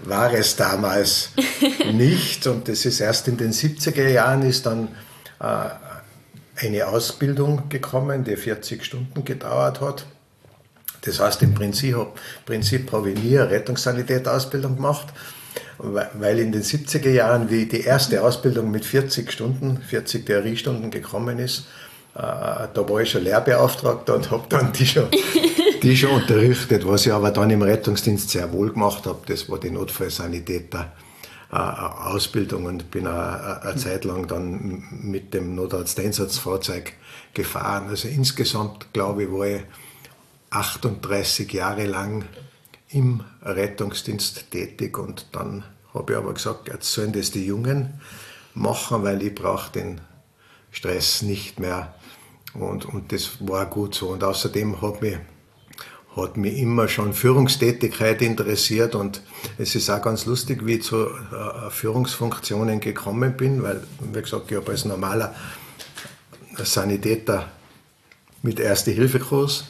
war 0.05 0.33
es 0.33 0.57
damals 0.57 1.31
nicht. 1.93 2.47
Und 2.47 2.69
das 2.69 2.85
ist 2.85 3.01
erst 3.01 3.29
in 3.29 3.37
den 3.37 3.53
70er 3.53 4.09
Jahren 4.09 4.43
ist 4.43 4.67
dann 4.67 4.89
äh, 5.41 6.65
eine 6.65 6.87
Ausbildung 6.87 7.69
gekommen, 7.69 8.25
die 8.25 8.37
40 8.37 8.85
Stunden 8.85 9.25
gedauert 9.25 9.81
hat. 9.81 10.07
Das 11.03 11.21
heißt, 11.21 11.43
im 11.43 11.55
Prinzip, 11.55 11.97
Prinzip 12.45 12.91
habe 12.93 13.11
ich 13.11 13.23
nie 13.23 13.39
eine 13.39 13.51
Rettungssanitäterausbildung 13.51 14.77
gemacht, 14.77 15.07
weil 15.79 16.39
in 16.39 16.53
den 16.53 16.63
70er 16.63 17.11
Jahren, 17.11 17.51
wie 17.51 17.67
die 17.67 17.83
erste 17.83 18.23
Ausbildung 18.23 18.71
mit 18.71 18.85
40 18.85 19.31
Stunden, 19.31 19.79
40 19.79 20.27
Theoriestunden 20.27 20.91
gekommen 20.91 21.39
ist, 21.39 21.67
äh, 22.15 22.19
da 22.19 22.89
war 22.89 23.01
ich 23.01 23.11
schon 23.11 23.25
Lehrbeauftragter 23.25 24.15
und 24.15 24.31
habe 24.31 24.45
dann 24.49 24.73
die 24.73 24.87
schon 24.87 25.09
die 25.87 25.97
schon 25.97 26.11
unterrichtet. 26.11 26.85
Was 26.85 27.07
ich 27.07 27.13
aber 27.13 27.31
dann 27.31 27.49
im 27.51 27.63
Rettungsdienst 27.63 28.31
sehr 28.31 28.53
wohl 28.53 28.73
gemacht 28.73 29.07
habe, 29.07 29.21
das 29.27 29.49
war 29.49 29.61
die 29.61 29.71
Notfallsanitäter. 29.71 30.93
Äh, 31.53 31.57
Ausbildung 31.57 32.65
und 32.65 32.91
bin 32.91 33.07
eine, 33.07 33.63
eine 33.63 33.77
Zeit 33.77 34.05
lang 34.05 34.27
dann 34.27 34.83
mit 34.91 35.33
dem 35.33 35.55
Notarzteinsatzfahrzeug 35.55 36.93
gefahren. 37.35 37.87
Also 37.89 38.09
insgesamt, 38.09 38.93
glaube 38.93 39.25
ich, 39.25 39.31
war 39.31 39.47
ich 39.47 39.63
38 40.51 41.53
Jahre 41.53 41.87
lang 41.87 42.25
im 42.89 43.23
Rettungsdienst 43.43 44.51
tätig 44.51 44.99
und 44.99 45.27
dann 45.31 45.63
habe 45.95 46.15
ich 46.15 46.19
aber 46.19 46.35
gesagt, 46.35 46.67
jetzt 46.67 46.93
sollen 46.93 47.13
das 47.13 47.31
die 47.31 47.47
Jungen 47.47 48.01
machen, 48.55 49.05
weil 49.05 49.23
ich 49.23 49.37
brauche 49.37 49.71
den 49.71 50.01
Stress 50.73 51.23
nicht 51.23 51.61
mehr. 51.61 51.95
Und, 52.55 52.87
und 52.87 53.13
das 53.13 53.37
war 53.39 53.67
gut 53.67 53.95
so. 53.95 54.09
Und 54.09 54.25
außerdem 54.25 54.83
hat 54.83 55.01
mich 55.01 55.17
hat 56.17 56.39
mich 56.39 56.59
immer 56.59 56.89
schon 56.89 57.13
Führungstätigkeit 57.13 58.23
interessiert 58.23 58.95
und 58.95 59.21
es 59.59 59.75
ist 59.75 59.91
auch 59.91 60.01
ganz 60.01 60.25
lustig, 60.25 60.65
wie 60.65 60.77
ich 60.77 60.83
zu 60.83 61.07
äh, 61.07 61.71
Führungsfunktionen 61.71 62.81
gekommen 62.81 63.37
bin, 63.37 63.63
weil, 63.63 63.83
wie 64.01 64.23
gesagt, 64.23 64.51
ich 64.51 64.57
habe 64.57 64.71
als 64.71 64.87
normaler 64.87 65.35
Sanitäter 66.57 67.51
mit 68.43 68.59
Erste-Hilfe-Kurs 68.59 69.67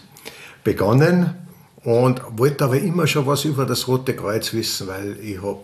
begonnen 0.63 1.35
und 1.83 2.23
wollte 2.31 2.65
aber 2.65 2.79
immer 2.79 3.07
schon 3.07 3.27
was 3.27 3.45
über 3.45 3.65
das 3.67 3.89
Rote 3.89 4.15
Kreuz 4.15 4.53
wissen, 4.53 4.87
weil 4.87 5.19
ich 5.21 5.43
habe, 5.43 5.63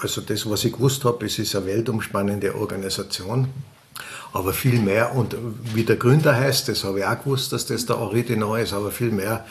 also 0.00 0.20
das, 0.20 0.48
was 0.48 0.64
ich 0.64 0.72
gewusst 0.72 1.04
habe, 1.04 1.24
es 1.24 1.38
ist 1.38 1.56
eine 1.56 1.66
weltumspannende 1.66 2.54
Organisation, 2.54 3.48
aber 4.32 4.52
viel 4.52 4.80
mehr 4.80 5.14
und 5.14 5.36
wie 5.74 5.84
der 5.84 5.96
Gründer 5.96 6.36
heißt, 6.36 6.68
das 6.68 6.84
habe 6.84 7.00
ich 7.00 7.04
auch 7.04 7.18
gewusst, 7.18 7.52
dass 7.52 7.66
das 7.66 7.86
der 7.86 7.98
Original 7.98 8.60
ist, 8.60 8.72
aber 8.72 8.90
viel 8.90 9.10
mehr 9.10 9.44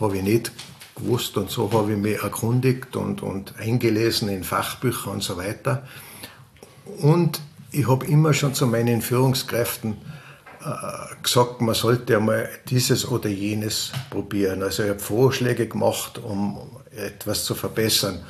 habe 0.00 0.16
ich 0.16 0.22
nicht 0.22 0.52
gewusst 0.94 1.36
und 1.36 1.50
so 1.50 1.72
habe 1.72 1.92
ich 1.92 1.98
mich 1.98 2.22
erkundigt 2.22 2.96
und, 2.96 3.22
und 3.22 3.54
eingelesen 3.58 4.28
in 4.28 4.44
Fachbücher 4.44 5.10
und 5.10 5.22
so 5.22 5.36
weiter. 5.36 5.86
Und 6.98 7.40
ich 7.70 7.88
habe 7.88 8.06
immer 8.06 8.34
schon 8.34 8.54
zu 8.54 8.66
meinen 8.66 9.02
Führungskräften 9.02 9.96
äh, 10.64 11.22
gesagt, 11.22 11.60
man 11.60 11.74
sollte 11.74 12.16
einmal 12.16 12.48
dieses 12.68 13.08
oder 13.08 13.28
jenes 13.28 13.92
probieren. 14.10 14.62
Also 14.62 14.82
ich 14.82 14.90
habe 14.90 15.00
Vorschläge 15.00 15.66
gemacht, 15.66 16.18
um 16.18 16.58
etwas 16.94 17.44
zu 17.44 17.54
verbessern. 17.54 18.20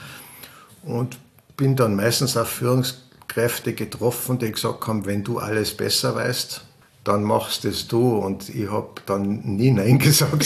Und 0.84 1.18
bin 1.56 1.76
dann 1.76 1.96
meistens 1.96 2.36
auf 2.36 2.48
Führungskräfte 2.48 3.11
getroffen, 3.34 4.38
die 4.38 4.52
gesagt 4.52 4.86
haben, 4.86 5.06
wenn 5.06 5.24
du 5.24 5.38
alles 5.38 5.76
besser 5.76 6.14
weißt, 6.14 6.64
dann 7.04 7.24
machst 7.24 7.64
es 7.64 7.88
du. 7.88 8.16
Und 8.16 8.48
ich 8.48 8.70
habe 8.70 8.90
dann 9.06 9.40
nie 9.42 9.70
Nein 9.70 9.98
gesagt, 10.38 10.44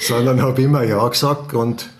sondern 0.00 0.42
habe 0.42 0.62
immer 0.62 0.82
Ja 0.82 1.06
gesagt. 1.08 1.54
Und, 1.54 1.90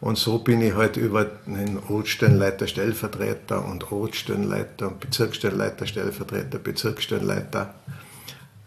und 0.00 0.18
so 0.18 0.38
bin 0.38 0.62
ich 0.62 0.74
halt 0.74 0.96
über 0.96 1.24
den 1.24 1.78
Ortsstellenleiter, 1.88 2.66
Stellvertreter 2.66 3.64
und 3.64 3.90
Ortsstellenleiter 3.90 4.88
und 4.88 5.00
Bezirksstellenleiter, 5.00 5.86
Stellvertreter, 5.86 6.58
Bezirksstellenleiter, 6.58 7.74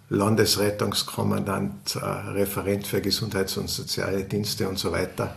Landesrettungskommandant, 0.09 1.95
äh, 1.95 2.05
Referent 2.31 2.85
für 2.85 3.01
Gesundheits- 3.01 3.57
und 3.57 3.69
Soziale 3.69 4.23
Dienste 4.23 4.67
und 4.67 4.77
so 4.77 4.91
weiter 4.91 5.35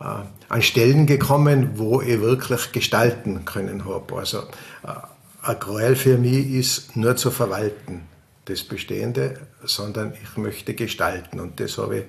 an 0.00 0.62
Stellen 0.62 1.06
gekommen, 1.06 1.72
wo 1.74 2.00
ich 2.00 2.20
wirklich 2.20 2.72
gestalten 2.72 3.44
können 3.44 3.84
habe. 3.84 4.16
Also 4.16 4.38
äh, 4.82 4.94
ein 5.42 5.58
Gräuel 5.58 5.94
für 5.94 6.18
mich 6.18 6.50
ist 6.50 6.96
nur 6.96 7.16
zu 7.16 7.30
verwalten 7.30 8.02
das 8.46 8.64
Bestehende, 8.64 9.38
sondern 9.62 10.14
ich 10.14 10.36
möchte 10.36 10.74
gestalten. 10.74 11.38
Und 11.38 11.60
das 11.60 11.78
habe 11.78 11.98
ich 11.98 12.04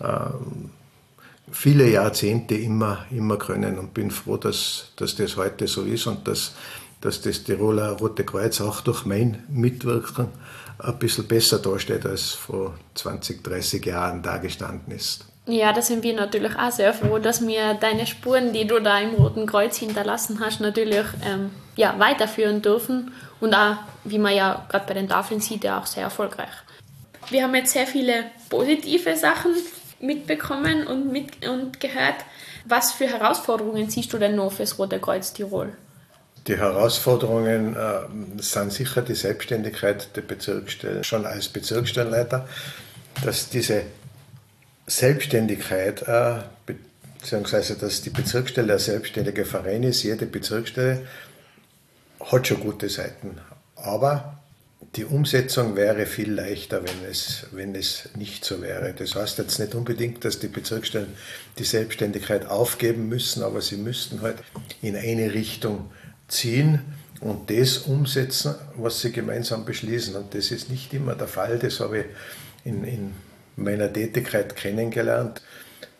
äh, 0.00 0.30
viele 1.50 1.88
Jahrzehnte 1.88 2.54
immer, 2.54 3.04
immer 3.10 3.36
können 3.36 3.78
und 3.78 3.94
bin 3.94 4.10
froh, 4.10 4.36
dass, 4.36 4.92
dass 4.96 5.16
das 5.16 5.36
heute 5.36 5.66
so 5.66 5.82
ist 5.82 6.06
und 6.06 6.26
dass, 6.28 6.54
dass 7.00 7.20
das 7.20 7.42
Tiroler 7.42 7.90
Rote 7.90 8.24
Kreuz 8.24 8.60
auch 8.60 8.80
durch 8.80 9.04
mein 9.04 9.42
Mitwirken 9.48 10.28
ein 10.78 10.98
bisschen 10.98 11.26
besser 11.26 11.58
dasteht, 11.58 12.06
als 12.06 12.30
vor 12.30 12.74
20, 12.94 13.42
30 13.42 13.84
Jahren 13.84 14.22
dagestanden 14.22 14.94
ist. 14.94 15.26
Ja, 15.46 15.74
da 15.74 15.82
sind 15.82 16.02
wir 16.02 16.14
natürlich 16.14 16.56
auch 16.56 16.70
sehr 16.70 16.94
froh, 16.94 17.18
dass 17.18 17.46
wir 17.46 17.74
deine 17.74 18.06
Spuren, 18.06 18.54
die 18.54 18.66
du 18.66 18.80
da 18.80 18.98
im 19.00 19.14
Roten 19.14 19.46
Kreuz 19.46 19.76
hinterlassen 19.76 20.40
hast, 20.40 20.60
natürlich 20.60 21.04
ähm, 21.24 21.50
ja, 21.76 21.98
weiterführen 21.98 22.62
dürfen 22.62 23.12
und 23.40 23.54
auch, 23.54 23.76
wie 24.04 24.18
man 24.18 24.34
ja 24.34 24.64
gerade 24.70 24.86
bei 24.86 24.94
den 24.94 25.08
Tafeln 25.08 25.40
sieht, 25.40 25.64
ja 25.64 25.78
auch 25.78 25.86
sehr 25.86 26.04
erfolgreich. 26.04 26.48
Wir 27.28 27.42
haben 27.42 27.54
jetzt 27.54 27.72
sehr 27.72 27.86
viele 27.86 28.24
positive 28.48 29.16
Sachen 29.16 29.52
mitbekommen 30.00 30.86
und, 30.86 31.12
mit, 31.12 31.46
und 31.46 31.78
gehört. 31.78 32.16
Was 32.64 32.92
für 32.92 33.06
Herausforderungen 33.06 33.90
siehst 33.90 34.12
du 34.12 34.18
denn 34.18 34.36
noch 34.36 34.52
fürs 34.52 34.78
Rote 34.78 34.98
Kreuz 34.98 35.34
Tirol? 35.34 35.74
Die 36.46 36.56
Herausforderungen 36.56 37.74
äh, 37.74 38.42
sind 38.42 38.72
sicher 38.72 39.02
die 39.02 39.14
Selbstständigkeit 39.14 40.14
der 40.16 40.22
Bezirksstellen. 40.22 41.04
Schon 41.04 41.26
als 41.26 41.48
Bezirksstellenleiter, 41.48 42.46
dass 43.22 43.48
diese 43.48 43.82
Selbstständigkeit, 44.86 46.02
äh, 46.02 46.40
beziehungsweise 47.18 47.76
dass 47.76 48.02
die 48.02 48.10
Bezirksstelle 48.10 48.74
ein 48.74 48.78
selbstständiger 48.78 49.44
Verein 49.44 49.82
ist, 49.82 50.02
jede 50.02 50.26
Bezirksstelle 50.26 51.06
hat 52.20 52.46
schon 52.46 52.60
gute 52.60 52.88
Seiten. 52.88 53.38
Aber 53.76 54.40
die 54.96 55.04
Umsetzung 55.04 55.74
wäre 55.74 56.06
viel 56.06 56.32
leichter, 56.32 56.82
wenn 56.84 57.10
es, 57.10 57.46
wenn 57.50 57.74
es 57.74 58.10
nicht 58.16 58.44
so 58.44 58.62
wäre. 58.62 58.92
Das 58.92 59.14
heißt 59.14 59.38
jetzt 59.38 59.58
nicht 59.58 59.74
unbedingt, 59.74 60.24
dass 60.24 60.38
die 60.38 60.48
Bezirksstellen 60.48 61.14
die 61.58 61.64
Selbstständigkeit 61.64 62.46
aufgeben 62.46 63.08
müssen, 63.08 63.42
aber 63.42 63.60
sie 63.60 63.76
müssten 63.76 64.22
halt 64.22 64.36
in 64.82 64.96
eine 64.96 65.34
Richtung 65.34 65.90
ziehen 66.28 66.80
und 67.20 67.50
das 67.50 67.78
umsetzen, 67.78 68.54
was 68.76 69.00
sie 69.00 69.10
gemeinsam 69.10 69.64
beschließen. 69.64 70.14
Und 70.14 70.34
das 70.34 70.50
ist 70.50 70.70
nicht 70.70 70.92
immer 70.94 71.14
der 71.14 71.28
Fall. 71.28 71.58
Das 71.58 71.80
habe 71.80 72.00
ich 72.00 72.04
in, 72.64 72.84
in 72.84 73.14
meiner 73.56 73.92
Tätigkeit 73.92 74.56
kennengelernt. 74.56 75.42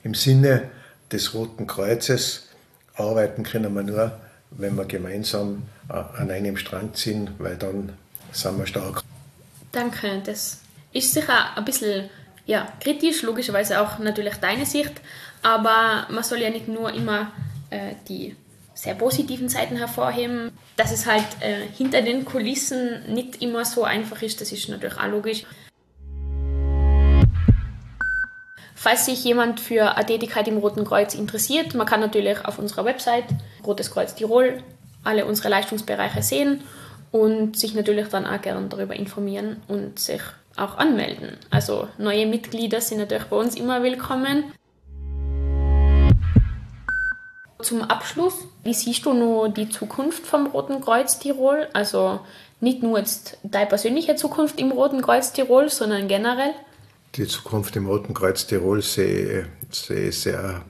Im 0.02 0.14
Sinne 0.14 0.70
des 1.12 1.34
Roten 1.34 1.66
Kreuzes 1.66 2.49
arbeiten 2.94 3.42
können 3.42 3.75
wir 3.75 3.82
nur, 3.82 4.12
wenn 4.50 4.76
wir 4.76 4.84
gemeinsam 4.84 5.64
äh, 5.88 5.92
an 5.92 6.30
einem 6.30 6.56
Strang 6.56 6.94
ziehen, 6.94 7.30
weil 7.38 7.56
dann 7.56 7.92
sind 8.32 8.58
wir 8.58 8.66
stark. 8.66 9.02
Danke, 9.73 10.23
das 10.25 10.58
ist 10.92 11.12
sicher 11.12 11.56
ein 11.56 11.64
bisschen 11.64 12.08
ja, 12.46 12.68
kritisch, 12.80 13.23
logischerweise 13.23 13.80
auch 13.80 13.99
natürlich 13.99 14.34
deine 14.34 14.66
Sicht, 14.66 14.92
aber 15.42 16.06
man 16.11 16.23
soll 16.23 16.38
ja 16.38 16.50
nicht 16.50 16.68
nur 16.68 16.92
immer 16.92 17.32
äh, 17.70 17.94
die 18.08 18.37
sehr 18.75 18.94
positiven 18.94 19.49
Seiten 19.49 19.76
hervorheben. 19.76 20.50
Dass 20.76 20.92
es 20.92 21.06
halt 21.06 21.25
äh, 21.40 21.66
hinter 21.76 22.02
den 22.02 22.25
Kulissen 22.25 23.14
nicht 23.14 23.40
immer 23.40 23.64
so 23.64 23.84
einfach 23.84 24.20
ist, 24.23 24.40
das 24.40 24.52
ist 24.52 24.68
natürlich 24.68 24.99
auch 24.99 25.06
logisch. 25.06 25.44
Falls 28.84 29.06
sich 29.06 29.24
jemand 29.24 29.60
für 29.60 29.96
eine 29.96 30.04
Tätigkeit 30.04 30.46
im 30.46 30.58
Roten 30.58 30.84
Kreuz 30.84 31.14
interessiert, 31.14 31.74
man 31.74 31.86
kann 31.86 32.00
natürlich 32.00 32.44
auf 32.44 32.58
unserer 32.58 32.84
Website 32.84 33.24
Rotes 33.66 33.90
Kreuz 33.90 34.14
Tirol 34.14 34.62
alle 35.02 35.24
unsere 35.24 35.48
Leistungsbereiche 35.48 36.22
sehen 36.22 36.60
und 37.10 37.58
sich 37.58 37.74
natürlich 37.74 38.08
dann 38.08 38.26
auch 38.26 38.42
gerne 38.42 38.68
darüber 38.68 38.94
informieren 38.94 39.62
und 39.68 39.98
sich 39.98 40.20
auch 40.58 40.76
anmelden. 40.76 41.38
Also 41.50 41.88
neue 41.96 42.26
Mitglieder 42.26 42.82
sind 42.82 42.98
natürlich 42.98 43.24
bei 43.24 43.36
uns 43.36 43.56
immer 43.56 43.82
willkommen. 43.82 44.52
Zum 47.62 47.80
Abschluss, 47.84 48.34
wie 48.64 48.74
siehst 48.74 49.06
du 49.06 49.14
nur 49.14 49.48
die 49.48 49.70
Zukunft 49.70 50.26
vom 50.26 50.48
Roten 50.48 50.82
Kreuz 50.82 51.18
Tirol? 51.18 51.68
Also 51.72 52.20
nicht 52.60 52.82
nur 52.82 52.98
jetzt 52.98 53.38
deine 53.44 53.64
persönliche 53.64 54.14
Zukunft 54.16 54.60
im 54.60 54.72
Roten 54.72 55.00
Kreuz 55.00 55.32
Tirol, 55.32 55.70
sondern 55.70 56.06
generell? 56.06 56.52
Die 57.16 57.28
Zukunft 57.28 57.76
im 57.76 57.87
Roten 57.87 58.12
Kreuz 58.12 58.47
Tirol 58.47 58.83
sehe 58.83 59.47
ich 59.71 60.18
sehr 60.18 60.64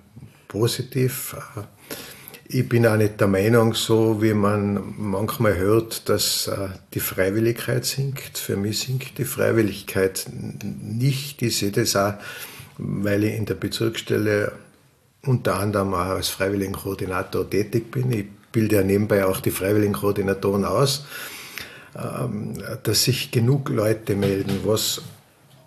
positiv. 0.46 1.34
Ich 2.46 2.68
bin 2.68 2.86
auch 2.86 2.96
nicht 2.96 3.18
der 3.18 3.28
Meinung, 3.28 3.72
so 3.72 4.20
wie 4.20 4.34
man 4.34 4.94
manchmal 4.98 5.56
hört, 5.56 6.08
dass 6.10 6.46
äh, 6.46 6.68
die 6.92 7.00
Freiwilligkeit 7.00 7.86
sinkt. 7.86 8.36
Für 8.36 8.56
mich 8.56 8.80
sinkt 8.80 9.16
die 9.16 9.24
Freiwilligkeit 9.24 10.26
nicht. 10.30 11.40
Ich 11.40 11.56
sehe 11.56 11.70
das 11.70 11.96
auch, 11.96 12.14
weil 12.76 13.24
ich 13.24 13.34
in 13.34 13.46
der 13.46 13.54
Bezirksstelle 13.54 14.52
unter 15.22 15.58
anderem 15.58 15.94
auch 15.94 16.10
als 16.10 16.28
Freiwilligenkoordinator 16.28 17.48
tätig 17.48 17.90
bin. 17.90 18.12
Ich 18.12 18.26
bilde 18.52 18.76
ja 18.76 18.82
nebenbei 18.82 19.24
auch 19.24 19.40
die 19.40 19.50
Freiwilligenkoordinatoren 19.50 20.66
aus, 20.66 21.06
ähm, 21.96 22.62
dass 22.82 23.04
sich 23.04 23.30
genug 23.30 23.70
Leute 23.70 24.14
melden. 24.14 24.60
Was, 24.64 25.00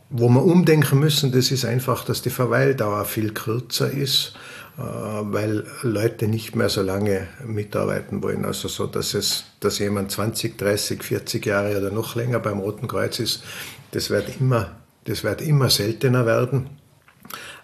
wo 0.09 0.29
wir 0.29 0.43
umdenken 0.43 0.99
müssen, 0.99 1.31
das 1.31 1.51
ist 1.51 1.65
einfach, 1.65 2.05
dass 2.05 2.21
die 2.21 2.29
Verweildauer 2.29 3.05
viel 3.05 3.33
kürzer 3.33 3.91
ist, 3.91 4.33
äh, 4.77 4.81
weil 4.81 5.65
Leute 5.81 6.27
nicht 6.27 6.55
mehr 6.55 6.69
so 6.69 6.81
lange 6.81 7.27
mitarbeiten 7.45 8.23
wollen. 8.23 8.45
Also 8.45 8.67
so, 8.67 8.87
dass, 8.87 9.13
es, 9.13 9.45
dass 9.59 9.79
jemand 9.79 10.11
20, 10.11 10.57
30, 10.57 11.03
40 11.03 11.45
Jahre 11.45 11.77
oder 11.77 11.91
noch 11.91 12.15
länger 12.15 12.39
beim 12.39 12.59
Roten 12.59 12.87
Kreuz 12.87 13.19
ist, 13.19 13.43
das 13.91 14.09
wird 14.09 14.39
immer, 14.39 14.77
das 15.05 15.23
wird 15.23 15.41
immer 15.41 15.69
seltener 15.69 16.25
werden 16.25 16.69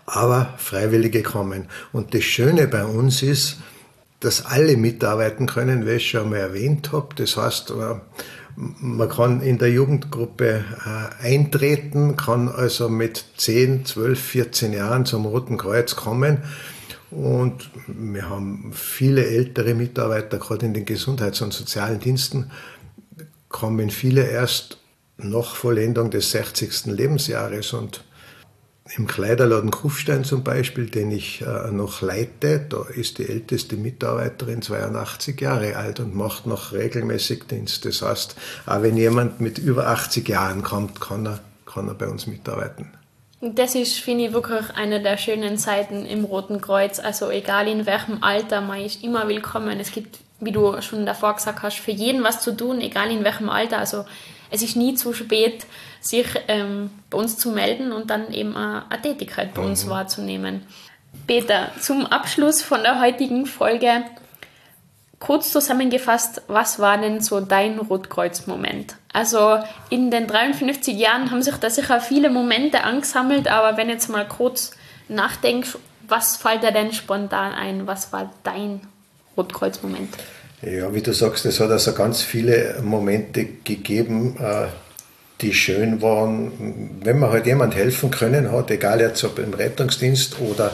aber 0.05 0.53
Freiwillige 0.57 1.23
kommen. 1.23 1.67
Und 1.91 2.13
das 2.13 2.23
Schöne 2.23 2.67
bei 2.67 2.85
uns 2.85 3.23
ist, 3.23 3.57
dass 4.19 4.45
alle 4.45 4.77
mitarbeiten 4.77 5.47
können, 5.47 5.85
wie 5.85 5.91
ich 5.91 6.09
schon 6.09 6.29
mal 6.29 6.37
erwähnt 6.37 6.91
habe. 6.91 7.09
Das 7.15 7.37
heißt, 7.37 7.71
äh, 7.71 7.95
man 8.55 9.09
kann 9.09 9.41
in 9.41 9.57
der 9.57 9.71
Jugendgruppe 9.71 10.63
äh, 10.85 11.25
eintreten, 11.25 12.15
kann 12.15 12.49
also 12.49 12.89
mit 12.89 13.25
10, 13.37 13.85
12, 13.85 14.19
14 14.19 14.73
Jahren 14.73 15.05
zum 15.05 15.25
Roten 15.25 15.57
Kreuz 15.57 15.95
kommen. 15.95 16.39
Und 17.09 17.69
wir 17.87 18.29
haben 18.29 18.71
viele 18.73 19.25
ältere 19.25 19.75
Mitarbeiter, 19.75 20.37
gerade 20.37 20.65
in 20.65 20.73
den 20.73 20.85
Gesundheits- 20.85 21.41
und 21.41 21.53
sozialen 21.53 21.99
Diensten, 21.99 22.51
kommen 23.49 23.89
viele 23.89 24.27
erst 24.27 24.79
nach 25.17 25.55
Vollendung 25.55 26.09
des 26.09 26.31
60. 26.31 26.87
Lebensjahres. 26.87 27.73
Und 27.73 28.03
im 28.97 29.07
Kleiderladen 29.07 29.71
Kufstein 29.71 30.25
zum 30.25 30.43
Beispiel, 30.43 30.89
den 30.89 31.11
ich 31.11 31.41
äh, 31.41 31.71
noch 31.71 32.01
leite, 32.01 32.59
da 32.59 32.83
ist 32.93 33.17
die 33.17 33.29
älteste 33.29 33.77
Mitarbeiterin 33.77 34.61
82 34.61 35.39
Jahre 35.39 35.77
alt 35.77 36.01
und 36.01 36.13
macht 36.13 36.45
noch 36.45 36.73
regelmäßig 36.73 37.45
Dienst. 37.49 37.85
Das 37.85 38.01
heißt, 38.01 38.35
auch 38.65 38.81
wenn 38.81 38.97
jemand 38.97 39.39
mit 39.39 39.57
über 39.57 39.87
80 39.87 40.27
Jahren 40.27 40.63
kommt, 40.63 40.99
kann 40.99 41.25
er, 41.25 41.39
kann 41.65 41.87
er 41.87 41.93
bei 41.93 42.07
uns 42.07 42.27
mitarbeiten. 42.27 42.91
Das 43.39 43.75
ist, 43.75 43.99
finde 43.99 44.25
ich, 44.25 44.33
wirklich 44.33 44.69
eine 44.73 45.01
der 45.01 45.17
schönen 45.17 45.57
Seiten 45.57 46.05
im 46.05 46.23
Roten 46.23 46.61
Kreuz. 46.61 46.99
Also 46.99 47.29
egal 47.29 47.67
in 47.67 47.85
welchem 47.85 48.23
Alter, 48.23 48.61
man 48.61 48.79
ist 48.79 49.03
immer 49.03 49.27
willkommen. 49.27 49.79
Es 49.79 49.91
gibt, 49.91 50.19
wie 50.39 50.51
du 50.51 50.81
schon 50.81 51.05
davor 51.05 51.35
gesagt 51.35 51.61
hast, 51.63 51.77
für 51.77 51.91
jeden 51.91 52.23
was 52.23 52.41
zu 52.41 52.55
tun, 52.55 52.81
egal 52.81 53.11
in 53.11 53.23
welchem 53.23 53.49
Alter. 53.49 53.77
Also 53.77 54.05
es 54.49 54.61
ist 54.61 54.75
nie 54.75 54.95
zu 54.95 55.13
spät, 55.13 55.65
sich 56.01 56.27
ähm, 56.47 56.91
bei 57.09 57.17
uns 57.17 57.37
zu 57.37 57.51
melden 57.51 57.91
und 57.91 58.09
dann 58.09 58.31
eben 58.33 58.55
eine, 58.55 58.83
eine 58.89 59.01
Tätigkeit 59.01 59.53
bei 59.53 59.61
uns 59.61 59.85
mhm. 59.85 59.89
wahrzunehmen. 59.89 60.67
Peter, 61.27 61.71
zum 61.79 62.05
Abschluss 62.05 62.61
von 62.61 62.83
der 62.83 62.99
heutigen 62.99 63.45
Folge 63.45 64.03
kurz 65.19 65.51
zusammengefasst, 65.51 66.41
was 66.47 66.79
war 66.79 66.97
denn 66.97 67.21
so 67.21 67.39
dein 67.39 67.79
Rotkreuz-Moment? 67.79 68.97
Also 69.13 69.59
in 69.89 70.11
den 70.11 70.27
53 70.27 70.97
Jahren 70.97 71.31
haben 71.31 71.41
sich 71.41 71.55
da 71.55 71.69
sicher 71.69 72.01
viele 72.01 72.29
Momente 72.29 72.83
angesammelt, 72.83 73.47
aber 73.47 73.77
wenn 73.77 73.87
jetzt 73.87 74.09
mal 74.09 74.27
kurz 74.27 74.71
nachdenkst, 75.07 75.77
was 76.07 76.35
fällt 76.35 76.63
dir 76.63 76.71
denn 76.71 76.91
spontan 76.91 77.53
ein? 77.53 77.87
Was 77.87 78.11
war 78.11 78.31
dein 78.43 78.81
Rotkreuz-Moment? 79.37 80.09
Ja, 80.61 80.93
wie 80.93 81.01
du 81.01 81.13
sagst, 81.13 81.45
es 81.45 81.59
hat 81.59 81.71
also 81.71 81.93
ganz 81.93 82.21
viele 82.21 82.79
Momente 82.81 83.45
gegeben, 83.63 84.37
äh, 84.39 84.67
die 85.41 85.53
schön 85.53 86.01
waren. 86.01 86.99
Wenn 87.03 87.19
man 87.19 87.31
halt 87.31 87.45
jemand 87.45 87.75
helfen 87.75 88.11
können 88.11 88.51
hat, 88.51 88.71
egal 88.71 89.01
jetzt 89.01 89.23
ob 89.25 89.39
im 89.39 89.53
Rettungsdienst 89.53 90.39
oder, 90.39 90.71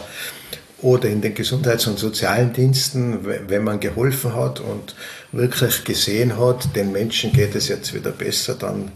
oder 0.81 1.09
in 1.09 1.21
den 1.21 1.33
Gesundheits- 1.33 1.87
und 1.87 1.97
sozialen 1.97 2.53
Diensten, 2.53 3.25
wenn 3.25 3.63
man 3.63 3.79
geholfen 3.79 4.35
hat 4.35 4.59
und 4.59 4.95
wirklich 5.31 5.83
gesehen 5.83 6.37
hat, 6.39 6.75
den 6.75 6.91
Menschen 6.91 7.33
geht 7.33 7.55
es 7.55 7.67
jetzt 7.67 7.93
wieder 7.93 8.11
besser, 8.11 8.55
dann, 8.55 8.91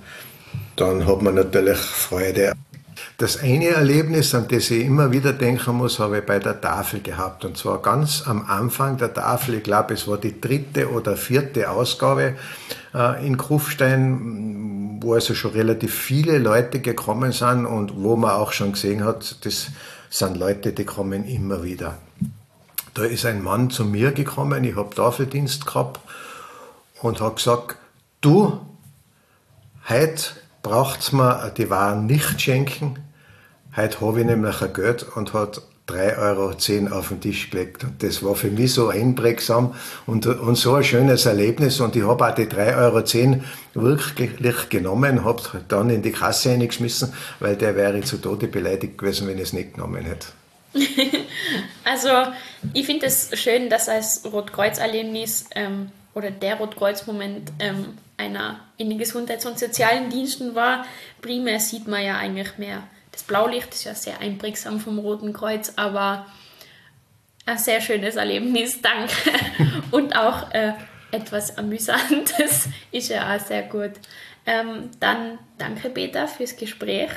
dann 0.76 1.08
hat 1.08 1.22
man 1.24 1.36
natürlich 1.36 1.78
Freude. 1.78 2.54
Das 3.18 3.40
eine 3.40 3.68
Erlebnis, 3.68 4.36
an 4.36 4.48
das 4.48 4.70
ich 4.72 4.86
immer 4.86 5.12
wieder 5.12 5.34
denken 5.34 5.76
muss, 5.76 6.00
habe 6.00 6.20
ich 6.20 6.26
bei 6.26 6.40
der 6.40 6.60
Tafel 6.60 7.02
gehabt. 7.02 7.46
Und 7.46 7.58
zwar 7.58 7.82
ganz 7.82 8.24
am 8.26 8.46
Anfang 8.48 8.98
der 8.98 9.14
Tafel, 9.14 9.56
ich 9.56 9.64
glaube, 9.64 9.94
es 9.94 10.08
war 10.08 10.18
die 10.18 10.40
dritte 10.40 10.92
oder 10.92 11.16
vierte 11.16 11.70
Ausgabe 11.70 12.36
äh, 12.94 13.26
in 13.26 13.38
Kufstein, 13.38 15.00
wo 15.02 15.14
also 15.14 15.36
schon 15.36 15.52
relativ 15.52 15.94
viele 15.94 16.38
Leute 16.38 16.80
gekommen 16.80 17.32
sind 17.32 17.66
und 17.66 18.02
wo 18.02 18.16
man 18.16 18.32
auch 18.32 18.52
schon 18.52 18.74
gesehen 18.74 19.04
hat, 19.04 19.46
das 19.46 19.68
sind 20.10 20.38
Leute, 20.38 20.74
die 20.74 20.86
kommen 20.86 21.26
immer 21.26 21.64
wieder. 21.64 21.98
Da 22.94 23.04
ist 23.04 23.26
ein 23.26 23.42
Mann 23.42 23.70
zu 23.70 23.86
mir 23.86 24.12
gekommen, 24.12 24.64
ich 24.64 24.76
habe 24.76 24.94
Tafeldienst 24.94 25.66
gehabt 25.66 26.00
und 27.02 27.20
hat 27.22 27.38
gesagt, 27.38 27.78
du, 28.22 28.60
heute 29.90 30.24
braucht 30.64 31.02
es 31.02 31.12
mir 31.12 31.54
die 31.56 31.70
Waren 31.70 32.08
nicht 32.08 32.42
schenken. 32.42 32.98
Heute 33.76 34.02
habe 34.02 34.22
ich 34.22 34.26
nämlich 34.26 34.62
ein 34.62 34.74
Geld 34.74 35.04
und 35.16 35.34
hat 35.34 35.62
3,10 35.90 36.18
Euro 36.18 36.98
auf 36.98 37.10
den 37.10 37.20
Tisch 37.20 37.50
gelegt. 37.50 37.84
Und 37.84 38.02
das 38.02 38.24
war 38.24 38.36
für 38.36 38.50
mich 38.50 38.74
so 38.74 38.88
einprägsam 38.88 39.76
und, 40.08 40.26
und 40.26 40.56
so 40.56 40.76
ein 40.76 40.84
schönes 40.84 41.26
Erlebnis. 41.26 41.82
Und 41.82 41.96
ich 41.96 42.04
habe 42.04 42.26
auch 42.26 42.34
die 42.34 42.46
3,10 42.46 42.78
Euro 42.78 43.44
wirklich 43.74 44.70
genommen, 44.70 45.26
habe 45.26 45.42
dann 45.68 45.90
in 45.90 46.02
die 46.02 46.12
Kasse 46.12 46.52
eingeschmissen, 46.52 47.14
weil 47.40 47.58
der 47.58 47.76
wäre 47.76 48.02
zu 48.02 48.18
Tode 48.18 48.48
beleidigt 48.48 48.98
gewesen, 48.98 49.28
wenn 49.28 49.38
ich 49.38 49.44
es 49.44 49.54
nicht 49.54 49.74
genommen 49.74 50.06
hätte. 50.06 50.28
also, 51.84 52.10
ich 52.74 52.86
finde 52.86 53.08
es 53.08 53.30
schön, 53.34 53.70
dass 53.70 53.90
als 53.90 54.22
Rotkreuz-Erlebnis 54.32 55.46
ähm, 55.56 55.92
oder 56.16 56.32
der 56.32 56.56
Rotkreuz-Moment 56.56 57.52
ähm, 57.60 57.98
einer 58.18 58.60
in 58.78 58.90
den 58.90 59.00
Gesundheits- 59.00 59.46
und 59.46 59.60
sozialen 59.60 60.10
Diensten 60.10 60.56
war. 60.56 60.86
Primär 61.22 61.60
sieht 61.60 61.88
man 61.88 62.04
ja 62.04 62.18
eigentlich 62.18 62.58
mehr. 62.58 62.84
Das 63.12 63.24
Blaulicht 63.24 63.74
ist 63.74 63.84
ja 63.84 63.94
sehr 63.94 64.20
einprägsam 64.22 64.80
vom 64.80 65.00
Roten 65.00 65.34
Kreuz, 65.34 65.74
aber 65.76 66.26
ein 67.46 67.58
sehr 67.58 67.82
schönes 67.82 68.16
Erlebnis, 68.16 68.82
danke. 68.82 69.14
Und 69.92 70.16
auch 70.16 70.52
äh, 70.52 70.74
etwas 71.12 71.58
Amüsantes 71.58 72.70
ist 72.92 73.10
ja 73.10 73.36
auch 73.36 73.40
sehr 73.40 73.64
gut. 73.64 73.92
Ähm, 74.46 74.90
dann 75.00 75.40
danke 75.58 75.90
Peter 75.90 76.28
fürs 76.28 76.56
Gespräch. 76.56 77.12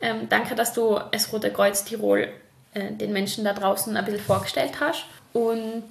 Ähm, 0.00 0.28
danke, 0.28 0.54
dass 0.54 0.72
du 0.72 0.98
das 1.12 1.32
Rote 1.32 1.52
Kreuz 1.52 1.84
Tirol 1.84 2.28
äh, 2.74 2.92
den 2.92 3.12
Menschen 3.12 3.44
da 3.44 3.52
draußen 3.52 3.96
ein 3.96 4.04
bisschen 4.04 4.20
vorgestellt 4.20 4.80
hast. 4.80 5.04
Und 5.32 5.84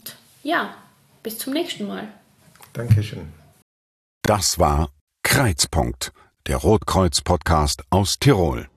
ja, 0.44 0.76
bis 1.24 1.38
zum 1.38 1.54
nächsten 1.54 1.88
Mal. 1.88 2.08
Dankeschön. 2.74 3.45
Das 4.26 4.58
war 4.58 4.90
Kreuzpunkt, 5.22 6.12
der 6.48 6.58
Rotkreuz-Podcast 6.58 7.84
aus 7.92 8.18
Tirol. 8.18 8.68